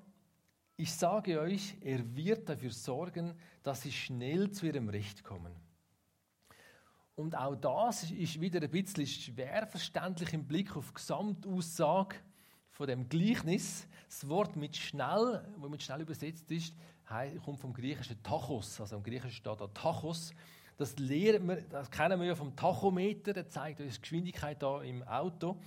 ich 0.75 0.93
sage 0.93 1.39
euch, 1.39 1.75
er 1.81 2.15
wird 2.15 2.49
dafür 2.49 2.71
sorgen, 2.71 3.35
dass 3.63 3.81
sie 3.81 3.91
schnell 3.91 4.51
zu 4.51 4.67
ihrem 4.67 4.89
Recht 4.89 5.23
kommen. 5.23 5.55
Und 7.15 7.35
auch 7.35 7.55
das 7.55 8.11
ist 8.11 8.39
wieder 8.39 8.61
ein 8.61 8.69
bisschen 8.69 9.07
schwer 9.07 9.65
verständlich 9.65 10.33
im 10.33 10.45
Blick 10.45 10.75
auf 10.75 10.89
die 10.89 10.93
Gesamtaussage 10.95 12.15
von 12.69 12.85
dem 12.85 13.09
Gleichnis. 13.09 13.87
Das 14.07 14.27
Wort 14.27 14.55
mit 14.55 14.75
schnell, 14.77 15.43
wo 15.57 15.67
mit 15.67 15.81
schnell 15.81 16.01
übersetzt 16.01 16.51
ist, 16.51 16.75
kommt 17.43 17.59
vom 17.59 17.73
griechischen 17.73 18.21
Tachos. 18.21 18.79
Also 18.79 18.97
im 18.97 19.03
Griechischen 19.03 19.31
steht 19.31 19.59
da 19.59 19.67
Tachos. 19.67 20.31
Das 20.77 20.97
lernen 20.97 21.47
wir, 21.47 21.61
das 21.61 21.89
kennen 21.89 22.19
wir 22.19 22.27
ja 22.27 22.35
vom 22.35 22.55
Tachometer, 22.55 23.33
der 23.33 23.47
zeigt 23.47 23.81
uns 23.81 23.95
die 23.95 24.01
Geschwindigkeit 24.01 24.61
da 24.61 24.81
im 24.81 25.03
Auto. 25.03 25.57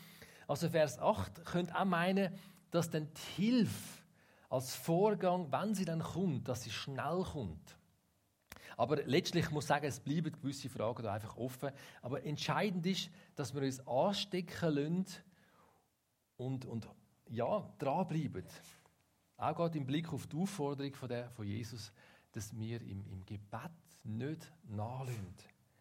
Also 0.46 0.68
Vers 0.68 0.98
8 0.98 1.44
könnte 1.44 1.78
auch 1.78 1.84
meinen, 1.84 2.32
dass 2.70 2.90
dann 2.90 3.08
die 3.12 3.42
Hilfe 3.42 4.02
als 4.48 4.74
Vorgang, 4.74 5.50
wenn 5.50 5.74
sie 5.74 5.84
dann 5.84 6.02
kommt, 6.02 6.48
dass 6.48 6.62
sie 6.62 6.70
schnell 6.70 7.24
kommt. 7.32 7.76
Aber 8.76 8.96
letztlich 8.96 9.50
muss 9.50 9.64
ich 9.64 9.68
sagen, 9.68 9.86
es 9.86 10.00
bleiben 10.00 10.32
gewisse 10.32 10.68
Fragen 10.68 11.02
da 11.02 11.12
einfach 11.12 11.36
offen. 11.36 11.70
Aber 12.00 12.24
entscheidend 12.24 12.86
ist, 12.86 13.10
dass 13.34 13.54
wir 13.54 13.62
uns 13.62 13.86
anstecken 13.86 14.74
lassen 14.74 15.06
und, 16.36 16.64
und 16.64 16.88
ja, 17.28 17.68
dranbleiben. 17.78 18.44
Auch 19.36 19.54
gerade 19.54 19.76
im 19.76 19.86
Blick 19.86 20.12
auf 20.12 20.26
die 20.26 20.36
Aufforderung 20.36 20.94
von, 20.94 21.08
der, 21.08 21.30
von 21.30 21.46
Jesus, 21.46 21.92
dass 22.32 22.56
wir 22.58 22.80
im, 22.80 23.04
im 23.06 23.24
Gebet 23.26 23.70
nicht 24.04 24.52
nachlassen. 24.68 25.34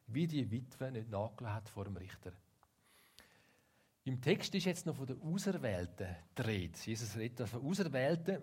Wie 0.07 0.27
die 0.27 0.49
Witwe 0.49 0.91
nicht 0.91 1.09
nachgelassen 1.09 1.55
hat 1.55 1.69
vor 1.69 1.85
dem 1.85 1.97
Richter. 1.97 2.33
Im 4.05 4.21
Text 4.21 4.55
ist 4.55 4.65
jetzt 4.65 4.85
noch 4.85 4.95
von 4.95 5.05
den 5.05 5.21
Auserwählten 5.21 6.15
dreht. 6.33 6.77
Jesus 6.85 7.15
redet 7.15 7.47
von 7.47 7.61
Auserwählten. 7.61 8.41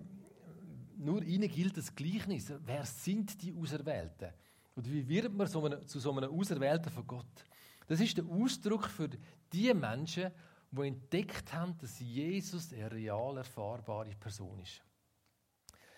Nur 0.96 1.22
ihnen 1.22 1.50
gilt 1.50 1.76
das 1.76 1.94
Gleichnis. 1.94 2.52
Wer 2.64 2.84
sind 2.84 3.42
die 3.42 3.52
Auserwählten? 3.52 4.32
Und 4.76 4.90
wie 4.90 5.08
wird 5.08 5.32
man 5.32 5.46
so 5.46 5.64
eine, 5.64 5.84
zu 5.84 5.98
so 5.98 6.12
einem 6.12 6.30
Auserwählten 6.30 6.92
von 6.92 7.06
Gott? 7.06 7.44
Das 7.86 8.00
ist 8.00 8.16
der 8.16 8.26
Ausdruck 8.26 8.88
für 8.88 9.08
die 9.52 9.72
Menschen, 9.74 10.30
die 10.70 10.86
entdeckt 10.86 11.52
haben, 11.52 11.76
dass 11.78 11.98
Jesus 11.98 12.72
eine 12.72 12.90
real 12.90 13.38
erfahrbare 13.38 14.14
Person 14.14 14.58
ist. 14.60 14.82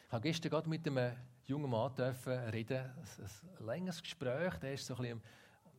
Ich 0.07 0.13
habe 0.13 0.23
gestern 0.23 0.51
gerade 0.51 0.69
mit 0.69 0.87
einem 0.87 1.15
jungen 1.49 1.71
Mann 1.71 1.93
reden, 1.93 2.77
ein, 2.79 2.95
ein 3.59 3.67
längeres 3.67 4.03
Gespräch, 4.03 4.55
der 4.57 4.75
ist 4.75 4.87
so 4.87 4.95
ein 4.97 5.03
bisschen 5.03 5.23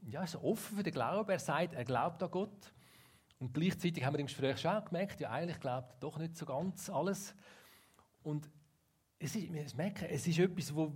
ja, 0.08 0.26
so 0.26 0.42
offen 0.42 0.78
für 0.78 0.84
den 0.84 0.94
Glauben. 0.94 1.30
Er 1.30 1.40
sagt, 1.40 1.74
er 1.74 1.86
glaubt 1.86 2.22
an 2.24 2.32
Gott. 2.32 2.74
Und 3.38 3.54
gleichzeitig 3.54 4.04
haben 4.04 4.14
wir 4.14 4.20
im 4.20 4.26
Gespräch 4.26 4.58
schon 4.58 4.84
gemerkt, 4.86 5.20
ja, 5.20 5.30
eigentlich 5.30 5.60
glaubt 5.60 5.94
er 5.94 6.00
doch 6.00 6.18
nicht 6.18 6.36
so 6.36 6.46
ganz 6.46 6.90
alles. 6.90 7.36
Und 8.24 8.50
es 9.20 9.36
ist, 9.36 9.54
wir 9.54 9.66
merken, 9.76 10.08
es 10.10 10.28
ist 10.28 10.40
etwas, 10.40 10.74
wo, 10.76 10.94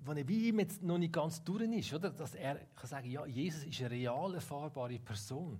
wo 0.00 0.14
wie 0.14 0.48
ihm 0.48 0.58
jetzt 0.58 0.82
noch 0.82 0.98
nicht 0.98 1.12
ganz 1.12 1.42
durch 1.44 1.62
ist, 1.62 1.94
oder? 1.94 2.10
Dass 2.10 2.34
er 2.34 2.56
kann 2.74 2.86
sagen, 2.86 3.10
ja, 3.10 3.24
Jesus 3.26 3.64
ist 3.64 3.80
eine 3.80 3.90
real 3.90 4.34
erfahrbare 4.34 4.98
Person. 4.98 5.58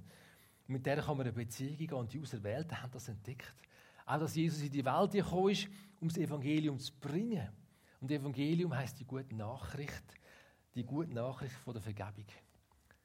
Mit 0.66 0.84
der 0.84 1.00
kann 1.00 1.16
man 1.16 1.26
eine 1.26 1.32
Beziehung 1.32 1.76
gehen 1.76 1.92
und 1.92 2.12
die 2.12 2.20
Auserwählten 2.20 2.82
haben 2.82 2.90
das 2.90 3.08
entdeckt. 3.08 3.54
Auch, 4.04 4.18
dass 4.18 4.34
Jesus 4.34 4.60
in 4.62 4.70
die 4.70 4.84
Welt 4.84 5.12
gekommen 5.12 5.50
ist, 5.50 5.68
um 6.00 6.08
das 6.08 6.18
Evangelium 6.18 6.78
zu 6.78 6.92
bringen. 7.00 7.48
Und 8.00 8.10
Evangelium 8.10 8.74
heißt 8.74 9.00
die 9.00 9.04
gute 9.04 9.34
Nachricht, 9.34 10.04
die 10.74 10.84
gute 10.84 11.12
Nachricht 11.12 11.54
von 11.54 11.74
der 11.74 11.82
Vergebung. 11.82 12.26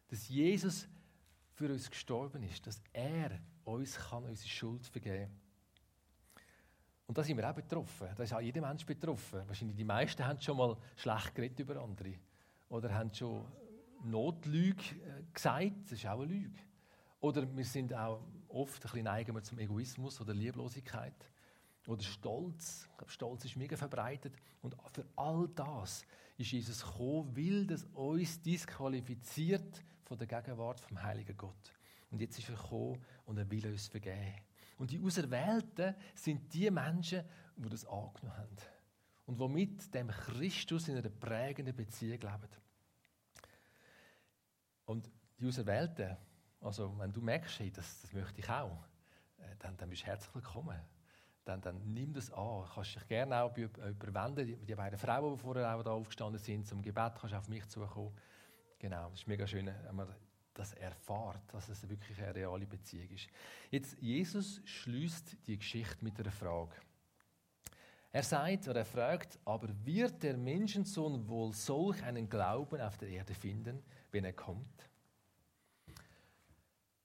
Dass 0.08 0.27
Jesus 0.27 0.88
für 1.53 1.71
uns 1.71 1.89
gestorben 1.89 2.43
ist, 2.43 2.65
dass 2.67 2.82
er 2.91 3.39
uns 3.63 3.95
kann 3.97 4.23
unsere 4.23 4.49
Schuld 4.49 4.86
vergeben 4.86 5.25
kann. 5.25 5.43
Und 7.06 7.17
da 7.17 7.23
sind 7.23 7.38
wir 7.38 7.49
auch 7.49 7.56
betroffen. 7.56 8.08
Da 8.15 8.23
ist 8.23 8.34
auch 8.34 8.39
jeder 8.39 8.62
Mensch 8.62 8.86
betroffen. 8.86 9.41
Wahrscheinlich 9.47 9.75
die 9.75 9.84
meisten 9.84 10.25
haben 10.25 10.39
schon 10.39 10.58
mal 10.58 10.77
schlecht 10.95 11.36
geredet 11.36 11.60
über 11.60 11.82
andere. 11.82 12.13
Oder 12.69 12.93
haben 12.93 13.13
schon 13.13 13.45
Notlüge 14.03 14.84
äh, 14.95 15.23
gesagt. 15.34 15.84
Das 15.84 15.93
ist 15.93 16.06
auch 16.06 16.21
eine 16.21 16.25
Lüge. 16.25 16.60
Oder 17.19 17.56
wir 17.56 17.65
sind 17.65 17.93
auch 17.93 18.21
oft 18.47 18.75
ein 18.75 18.82
bisschen 18.82 19.03
neigen 19.03 19.43
zum 19.43 19.60
Egoismus 19.60 20.19
oder 20.21 20.34
Lieblosigkeit. 20.34 21.13
Oder 21.87 22.01
Stolz. 22.01 22.87
Ich 22.91 22.97
glaube, 22.97 23.11
Stolz 23.11 23.45
ist 23.45 23.55
mega 23.55 23.75
verbreitet. 23.75 24.33
Und 24.61 24.75
für 24.91 25.05
all 25.15 25.49
das 25.49 26.05
ist 26.37 26.51
Jesus 26.51 26.83
gekommen, 26.83 27.35
weil 27.35 27.67
das 27.67 27.83
uns 27.93 28.41
disqualifiziert 28.41 29.83
von 30.03 30.17
der 30.17 30.27
Gegenwart 30.27 30.79
vom 30.79 31.01
Heiligen 31.01 31.35
Gott. 31.35 31.73
Und 32.09 32.21
jetzt 32.21 32.37
ist 32.37 32.49
er 32.49 32.55
gekommen 32.55 33.03
und 33.25 33.37
er 33.37 33.49
will 33.49 33.65
uns 33.67 33.87
vergeben. 33.87 34.35
Und 34.77 34.91
die 34.91 34.99
Auserwählten 34.99 35.95
sind 36.15 36.53
die 36.53 36.69
Menschen, 36.71 37.23
die 37.55 37.69
das 37.69 37.85
angenommen 37.85 38.37
haben. 38.37 38.57
Und 39.25 39.39
die 39.39 39.47
mit 39.47 39.93
dem 39.93 40.07
Christus 40.09 40.87
in 40.87 40.97
einer 40.97 41.09
prägenden 41.09 41.75
Beziehung 41.75 42.19
leben. 42.19 42.49
Und 44.85 45.09
die 45.39 45.47
Auserwählten, 45.47 46.17
also 46.61 46.97
wenn 46.97 47.11
du 47.11 47.21
merkst, 47.21 47.59
hey, 47.59 47.71
das, 47.71 48.01
das 48.01 48.13
möchte 48.13 48.39
ich 48.39 48.49
auch, 48.49 48.85
äh, 49.37 49.55
dann, 49.59 49.77
dann 49.77 49.89
bist 49.89 50.03
du 50.03 50.07
herzlich 50.07 50.35
willkommen. 50.35 50.79
Dann, 51.45 51.62
dann 51.62 51.82
nimm 51.93 52.13
das 52.13 52.32
an. 52.32 52.63
Du 52.63 52.73
kannst 52.73 52.95
dich 52.95 53.08
gerne 53.08 53.41
auch 53.41 53.56
überwenden. 53.58 54.47
Die, 54.47 54.56
die 54.56 54.75
beiden 54.75 54.97
Frauen, 54.97 55.34
die 55.34 55.39
vorher 55.39 55.75
auch 55.75 55.84
da 55.84 55.91
aufgestanden 55.91 56.39
sind 56.39 56.65
zum 56.67 56.82
Gebet, 56.82 57.13
kannst 57.19 57.36
auf 57.36 57.49
mich 57.49 57.67
zukommen. 57.67 58.13
Genau, 58.79 59.10
das 59.10 59.21
ist 59.21 59.27
mega 59.27 59.45
schön, 59.45 59.65
wenn 59.65 59.95
man 59.95 60.08
das 60.53 60.73
erfahrt, 60.73 61.41
dass 61.53 61.69
es 61.69 61.88
wirklich 61.89 62.21
eine 62.21 62.36
reale 62.36 62.65
Beziehung 62.65 63.10
ist. 63.10 63.27
Jetzt, 63.71 63.97
Jesus 63.99 64.62
schließt 64.65 65.47
die 65.47 65.58
Geschichte 65.58 65.97
mit 66.01 66.19
einer 66.19 66.32
Frage. 66.32 66.75
Er 68.12 68.23
sagt 68.23 68.67
oder 68.67 68.82
er 68.82 68.86
fragt, 68.86 69.39
aber 69.43 69.69
wird 69.84 70.21
der 70.21 70.38
Menschensohn 70.38 71.27
wohl 71.27 71.51
solch 71.53 72.03
einen 72.03 72.29
Glauben 72.29 72.79
auf 72.79 72.97
der 72.97 73.10
Erde 73.10 73.34
finden, 73.34 73.82
wenn 74.12 74.23
er 74.23 74.34
kommt? 74.34 74.89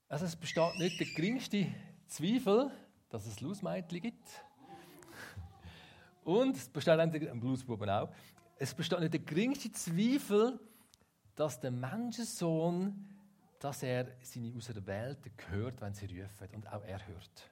Also 0.08 0.26
es 0.26 0.36
besteht 0.36 0.76
nicht 0.76 1.00
der 1.00 1.06
geringste 1.06 1.66
Zweifel, 2.06 2.70
dass 3.08 3.26
es 3.26 3.40
Losmeitli 3.40 4.00
gibt. 4.00 4.28
Und 6.24 6.56
es 6.56 6.68
besteht 6.68 6.98
ein 6.98 7.90
auch. 7.90 8.10
Es 8.56 8.74
besteht 8.74 9.00
nicht 9.00 9.14
der 9.14 9.20
geringste 9.20 9.72
Zweifel, 9.72 10.58
dass 11.34 11.60
der 11.60 11.70
Menschensohn 11.70 13.08
dass 13.58 13.82
er 13.82 14.16
seine 14.22 14.54
Auserwählten 14.54 15.32
hört, 15.50 15.80
wenn 15.80 15.94
sie 15.94 16.06
rufen 16.06 16.48
und 16.54 16.72
auch 16.72 16.84
er 16.84 17.06
hört. 17.06 17.50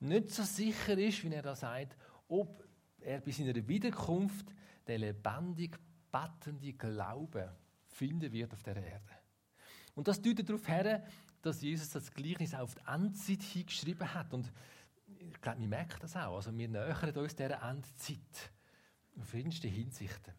Nicht 0.00 0.30
so 0.30 0.42
sicher 0.42 0.96
ist, 0.98 1.22
wie 1.22 1.34
er 1.34 1.42
da 1.42 1.54
sagt, 1.54 1.96
ob 2.28 2.64
er 3.00 3.20
bei 3.20 3.30
seiner 3.30 3.54
Wiederkunft 3.68 4.46
den 4.88 5.00
lebendig 5.00 5.78
bettende 6.10 6.72
Glauben 6.72 7.48
finden 7.86 8.32
wird 8.32 8.52
auf 8.52 8.62
der 8.62 8.76
Erde. 8.76 9.10
Und 9.94 10.08
das 10.08 10.20
deutet 10.20 10.48
darauf 10.48 10.66
her, 10.66 11.04
dass 11.42 11.60
Jesus 11.60 11.90
das 11.90 12.10
Gleichnis 12.10 12.54
auf 12.54 12.74
die 12.74 12.80
Endzeit 12.86 13.42
hingeschrieben 13.42 14.12
hat. 14.12 14.32
Und 14.32 14.50
glaube, 15.44 15.60
wir 15.60 15.68
merken 15.68 15.98
das 16.00 16.16
auch. 16.16 16.36
Also 16.36 16.56
wir 16.56 16.68
nähern 16.68 17.16
uns 17.16 17.36
dieser 17.36 17.62
Endzeit 17.62 18.52
auf 19.16 19.26
verschiedenste 19.26 19.68
Hinsichten. 19.68 20.34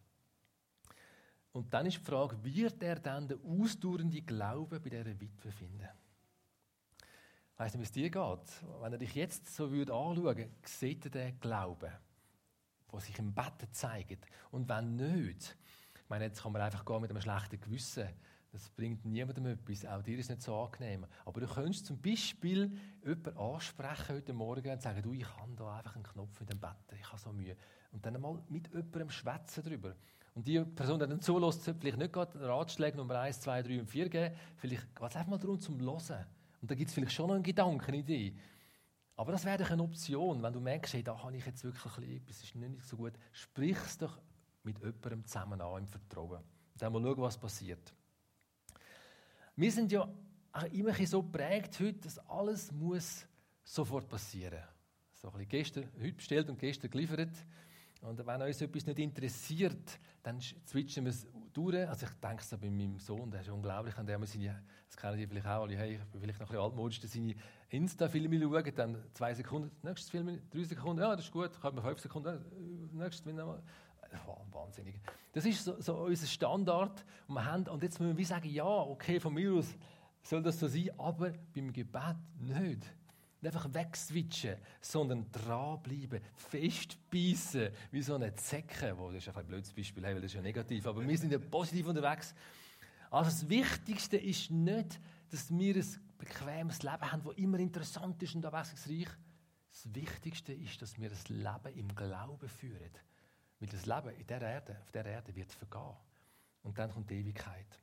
Und 1.54 1.74
dann 1.74 1.86
ist 1.86 2.00
die 2.00 2.04
Frage, 2.04 2.44
wird 2.44 2.84
er 2.84 3.00
dann 3.00 3.30
den 3.30 3.40
ausdauernden 3.42 4.26
Glauben 4.26 4.82
bei 4.82 4.90
dieser 4.90 5.20
Witwe 5.20 5.52
finden? 5.52 5.88
Ich 7.54 7.60
weiss 7.60 7.74
nicht, 7.74 7.80
wie 7.80 7.84
es 7.84 7.92
dir 7.94 8.10
geht. 8.10 8.82
Wenn 8.82 8.92
er 8.92 8.98
dich 8.98 9.16
jetzt 9.16 9.56
so 9.56 9.72
würde 9.72 9.94
anschauen 9.94 10.54
sieht 10.66 11.06
er 11.06 11.12
den 11.12 11.40
Glauben, 11.40 11.92
der 12.92 13.00
sich 13.00 13.18
im 13.18 13.34
Bett 13.34 13.66
zeigt. 13.72 14.26
Und 14.52 14.68
wenn 14.68 14.98
nicht, 14.98 15.56
ich 15.96 16.10
meine, 16.10 16.26
jetzt 16.26 16.44
kann 16.44 16.52
man 16.52 16.62
einfach 16.62 16.84
gehen 16.84 17.02
mit 17.02 17.12
einem 17.12 17.22
schlechten 17.22 17.62
Gewissen. 17.62 18.10
Das 18.56 18.70
bringt 18.70 19.04
niemandem 19.04 19.48
etwas. 19.48 19.86
Auch 19.86 20.02
dir 20.02 20.18
ist 20.18 20.30
nicht 20.30 20.42
so 20.42 20.56
angenehm. 20.56 21.06
Aber 21.26 21.42
du 21.42 21.46
könntest 21.46 21.88
zum 21.88 22.02
Beispiel 22.02 22.72
jemanden 23.04 23.38
ansprechen 23.38 24.16
heute 24.16 24.32
Morgen 24.32 24.72
und 24.72 24.82
sagen, 24.82 25.02
du, 25.02 25.12
ich 25.12 25.28
habe 25.36 25.52
da 25.58 25.76
einfach 25.76 25.96
einen 25.96 26.06
Knopf 26.06 26.40
in 26.40 26.48
dem 26.48 26.62
Bett, 26.62 26.78
ich 26.98 27.06
habe 27.06 27.20
so 27.20 27.34
Mühe. 27.34 27.58
Und 27.92 28.06
dann 28.06 28.22
mal 28.22 28.42
mit 28.48 28.70
jemandem 28.70 29.10
schwätzen 29.10 29.62
darüber. 29.62 29.94
Und 30.36 30.48
die 30.48 30.64
Person, 30.64 31.02
die 31.02 31.06
dann 31.06 31.20
zulässt, 31.20 31.66
sollte 31.66 31.82
vielleicht 31.82 31.98
nicht 31.98 32.14
gerade 32.14 32.40
Ratschläge 32.48 32.96
Nummer 32.96 33.20
1, 33.20 33.42
2, 33.42 33.62
3 33.62 33.80
und 33.82 33.88
4 33.88 34.08
geben. 34.08 34.36
Vielleicht 34.56 34.96
geht 34.96 35.10
es 35.10 35.16
einfach 35.18 35.32
mal 35.32 35.38
darum, 35.38 35.60
zum 35.60 35.78
Hören. 35.82 36.26
Und 36.62 36.72
da 36.72 36.76
gibt 36.76 36.88
es 36.88 36.94
vielleicht 36.94 37.12
schon 37.12 37.28
noch 37.28 37.36
einen 37.36 37.44
Gedanken, 37.44 37.86
eine 37.86 37.98
Idee. 37.98 38.38
Aber 39.18 39.34
das 39.34 39.44
wäre 39.44 39.58
doch 39.58 39.70
eine 39.70 39.84
Option, 39.84 40.42
wenn 40.42 40.54
du 40.54 40.62
merkst, 40.62 40.94
hey, 40.94 41.04
da 41.04 41.22
habe 41.22 41.36
ich 41.36 41.46
jetzt 41.46 41.62
wirklich 41.66 42.22
etwas, 42.22 42.42
ist 42.42 42.56
nicht 42.56 42.86
so 42.86 42.96
gut. 42.96 43.14
Sprich 43.34 43.78
es 43.86 43.98
doch 43.98 44.18
mit 44.64 44.80
jemandem 44.80 45.26
zusammen 45.26 45.60
an, 45.60 45.80
im 45.80 45.88
Vertrauen. 45.88 46.40
Und 46.40 46.82
dann 46.82 46.94
mal 46.94 47.02
schauen, 47.02 47.18
was 47.18 47.38
passiert. 47.38 47.94
Wir 49.58 49.72
sind 49.72 49.90
ja 49.90 50.10
immer 50.74 50.94
so 51.06 51.24
geprägt 51.24 51.80
heute, 51.80 52.00
dass 52.00 52.20
alles 52.28 52.74
muss 52.74 53.26
sofort 53.64 54.10
passieren. 54.10 54.62
So 55.14 55.30
ein 55.30 55.34
bisschen 55.34 55.50
gestern, 55.50 55.84
heute 55.98 56.14
bestellt 56.14 56.50
und 56.50 56.60
gestern 56.60 56.92
geliefert. 56.92 57.32
Und 58.02 58.26
wenn 58.26 58.42
uns 58.42 58.62
etwas 58.62 58.86
nicht 58.86 59.00
interessiert, 59.00 59.98
dann 60.22 60.42
switchen 60.42 61.06
wir 61.06 61.12
es 61.12 61.26
durch. 61.54 61.88
Also 61.88 62.06
ich 62.06 62.12
denke 62.16 62.44
so 62.44 62.58
bei 62.58 62.70
meinem 62.70 63.00
Sohn, 63.00 63.32
der 63.32 63.42
ist 63.42 63.50
unglaublich, 63.50 63.98
an 63.98 64.06
der 64.06 64.24
seine, 64.26 64.62
das 64.88 64.98
kennen 64.98 65.18
die 65.18 65.26
vielleicht 65.26 65.48
auch 65.48 65.62
alle, 65.62 65.78
hey, 65.78 65.96
ich 65.96 66.04
bin 66.12 66.20
vielleicht 66.20 66.40
noch 66.42 66.48
ein 66.48 66.52
bisschen 66.52 66.64
altmodisch, 66.64 67.02
seine 67.02 67.36
Insta-Filme 67.70 68.40
schauen, 68.42 68.76
dann 68.76 68.98
zwei 69.14 69.34
Sekunden, 69.34 69.72
nächstes 69.82 70.10
Film, 70.10 70.42
drei 70.50 70.64
Sekunden, 70.64 71.02
ja, 71.02 71.16
das 71.16 71.26
ist 71.26 71.32
gut, 71.32 71.58
kommt 71.62 71.76
man 71.78 71.86
fünf 71.86 72.00
Sekunden, 72.00 72.92
nächstes 72.92 73.22
Film 73.24 73.38
nochmal. 73.38 73.64
Wahnsinnig. 74.52 74.96
Das 75.34 75.46
ist 75.46 75.64
so, 75.64 75.80
so 75.82 75.96
unser 75.98 76.28
Standard. 76.28 77.06
Und, 77.28 77.36
wir 77.36 77.46
haben, 77.46 77.68
und 77.68 77.84
jetzt 77.84 78.00
müssen 78.00 78.18
wir 78.18 78.26
sagen, 78.26 78.50
ja, 78.50 78.66
okay, 78.66 79.20
von 79.20 79.34
mir 79.34 79.54
aus 79.54 79.76
soll 80.24 80.42
das 80.42 80.60
so 80.60 80.68
sein, 80.68 80.90
aber 80.98 81.34
beim 81.54 81.72
Gebet 81.72 82.16
nicht. 82.40 82.82
Nicht 83.42 83.56
einfach 83.56 83.72
wegswitchen, 83.72 84.56
sondern 84.82 85.30
dranbleiben, 85.32 86.22
festbeissen, 86.34 87.70
wie 87.92 88.02
so 88.02 88.16
eine 88.16 88.34
Zecke. 88.34 88.98
Wo, 88.98 89.12
das 89.12 89.28
ist 89.28 89.38
ein 89.38 89.46
blödes 89.46 89.72
Beispiel, 89.72 90.02
weil 90.02 90.16
das 90.16 90.26
ist 90.26 90.34
ja 90.34 90.42
negativ, 90.42 90.88
aber 90.88 91.08
wir 91.08 91.18
sind 91.18 91.32
ja 91.32 91.38
positiv 91.38 91.88
unterwegs. 91.88 92.34
Also 93.12 93.30
das 93.30 93.48
Wichtigste 93.50 94.18
ist 94.18 94.50
nicht, 94.50 95.00
dass 95.30 95.52
wir 95.52 95.76
ein 95.76 95.86
bequemes 96.18 96.82
Leben 96.82 97.12
haben, 97.12 97.24
das 97.24 97.36
immer 97.36 97.60
interessant 97.60 98.22
ist 98.24 98.36
und 98.36 98.46
abwechslungsreich. 98.46 99.10
Das 99.70 99.94
Wichtigste 99.94 100.54
ist, 100.54 100.82
dass 100.82 101.00
wir 101.00 101.10
das 101.10 101.28
Leben 101.30 101.76
im 101.76 101.94
Glauben 101.94 102.48
führen. 102.48 102.92
Weil 103.60 103.70
das 103.70 103.86
Leben 103.86 104.10
in 104.10 104.28
der 104.28 104.42
Erde, 104.42 104.78
auf 104.82 104.92
der 104.92 105.06
Erde 105.06 105.36
wird 105.36 105.52
vergehen. 105.52 105.96
Und 106.64 106.78
dann 106.78 106.92
kommt 106.92 107.10
die 107.10 107.16
Ewigkeit. 107.16 107.80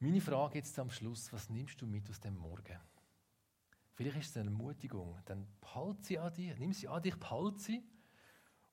Meine 0.00 0.20
Frage 0.20 0.58
jetzt 0.58 0.78
am 0.78 0.90
Schluss, 0.90 1.32
was 1.32 1.48
nimmst 1.48 1.80
du 1.80 1.86
mit 1.86 2.08
aus 2.10 2.20
dem 2.20 2.36
Morgen? 2.36 2.78
Vielleicht 3.94 4.18
ist 4.18 4.30
es 4.30 4.36
eine 4.36 4.50
Ermutigung. 4.50 5.16
Dann 5.24 5.46
behalte 5.60 6.02
sie 6.02 6.18
an 6.18 6.34
dich, 6.34 6.58
nimm 6.58 6.72
sie 6.72 6.88
an 6.88 7.00
dich, 7.00 7.16
behalte 7.16 7.60
sie. 7.60 7.82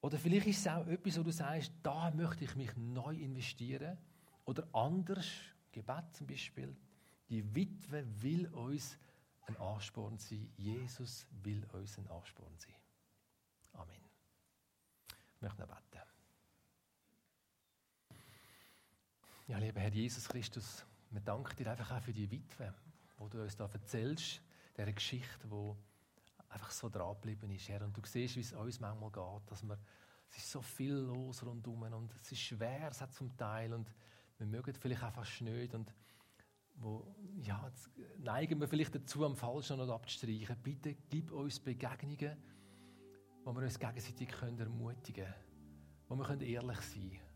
Oder 0.01 0.17
vielleicht 0.17 0.47
ist 0.47 0.59
es 0.59 0.67
auch 0.67 0.87
etwas, 0.87 1.19
wo 1.19 1.23
du 1.23 1.31
sagst, 1.31 1.71
da 1.83 2.09
möchte 2.11 2.43
ich 2.43 2.55
mich 2.55 2.75
neu 2.75 3.15
investieren. 3.15 3.97
Oder 4.45 4.67
anders, 4.73 5.27
Gebet 5.71 6.13
zum 6.13 6.25
Beispiel. 6.25 6.75
Die 7.29 7.55
Witwe 7.55 8.03
will 8.21 8.47
uns 8.47 8.97
ein 9.45 9.55
Ansporn 9.57 10.17
sein. 10.17 10.51
Jesus 10.57 11.27
will 11.43 11.63
uns 11.71 11.97
ein 11.99 12.07
Ansporn 12.07 12.57
sein. 12.57 12.73
Ich 15.41 15.43
möchte 15.43 15.61
noch 15.61 15.69
beten. 15.69 16.03
Ja, 19.47 19.57
lieber 19.57 19.79
Herr 19.79 19.91
Jesus 19.91 20.29
Christus, 20.29 20.85
wir 21.09 21.21
danken 21.21 21.55
dir 21.55 21.71
einfach 21.71 21.97
auch 21.97 22.01
für 22.03 22.13
die 22.13 22.29
Witwe, 22.29 22.71
wo 23.17 23.27
du 23.27 23.41
uns 23.41 23.55
da 23.55 23.67
erzählst 23.73 24.39
dieser 24.77 24.93
Geschichte, 24.93 25.47
die 25.47 25.73
einfach 26.49 26.69
so 26.69 26.89
dranbleiben 26.89 27.49
ist, 27.49 27.67
Herr. 27.69 27.81
Und 27.81 27.97
du 27.97 28.01
siehst, 28.05 28.35
wie 28.35 28.41
es 28.41 28.53
uns 28.53 28.79
manchmal 28.79 29.09
geht, 29.09 29.49
dass 29.49 29.63
wir, 29.63 29.79
es 30.29 30.37
ist 30.37 30.51
so 30.51 30.61
viel 30.61 30.93
los 30.93 31.43
rundherum 31.43 31.81
und 31.91 32.13
es 32.21 32.33
ist 32.33 32.41
schwer, 32.41 32.89
es 32.91 33.01
hat 33.01 33.11
zum 33.11 33.35
Teil 33.35 33.73
und 33.73 33.91
wir 34.37 34.45
mögen 34.45 34.75
vielleicht 34.75 35.01
fast 35.01 35.41
nicht 35.41 35.73
und 35.73 35.91
wo, 36.75 37.15
ja, 37.41 37.67
neigen 38.19 38.61
wir 38.61 38.67
vielleicht 38.67 38.93
dazu, 38.93 39.25
am 39.25 39.35
Falschen 39.35 39.79
noch 39.79 39.89
abzustreichen. 39.89 40.55
Bitte 40.61 40.93
gib 41.09 41.31
uns 41.31 41.59
Begegnungen, 41.59 42.37
wo 43.43 43.55
wir 43.55 43.63
uns 43.63 43.79
gegenseitig 43.79 44.29
ermutigen 44.41 45.25
können, 45.25 45.35
wo 46.07 46.15
wir 46.15 46.41
ehrlich 46.41 46.81
sein 46.81 47.09
können, 47.09 47.31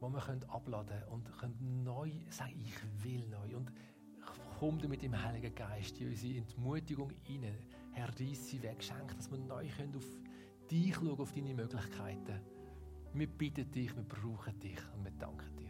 wo 0.00 0.08
wir 0.08 0.20
können 0.20 0.44
abladen 0.44 1.02
und 1.04 1.30
können 1.38 1.82
neu 1.82 2.10
sagen, 2.30 2.60
ich 2.64 3.04
will 3.04 3.26
neu. 3.28 3.56
Und 3.56 3.72
komm 4.58 4.78
du 4.78 4.88
mit 4.88 5.02
dem 5.02 5.20
Heiligen 5.20 5.54
Geist 5.54 6.00
in 6.00 6.08
unsere 6.08 6.38
Entmutigung 6.38 7.12
hinein. 7.22 7.58
Herr, 7.92 8.08
reiss 8.20 8.48
sie 8.48 8.62
weg, 8.62 8.82
schenk, 8.82 9.16
dass 9.16 9.30
wir 9.30 9.38
neu 9.38 9.68
können 9.68 9.96
auf 9.96 10.06
dich 10.70 10.94
schauen, 10.94 11.18
auf 11.18 11.32
deine 11.32 11.54
Möglichkeiten. 11.54 12.40
Wir 13.14 13.26
bitten 13.26 13.70
dich, 13.70 13.94
wir 13.96 14.02
brauchen 14.02 14.58
dich 14.60 14.78
und 14.94 15.04
wir 15.04 15.12
danken 15.12 15.56
dir. 15.56 15.65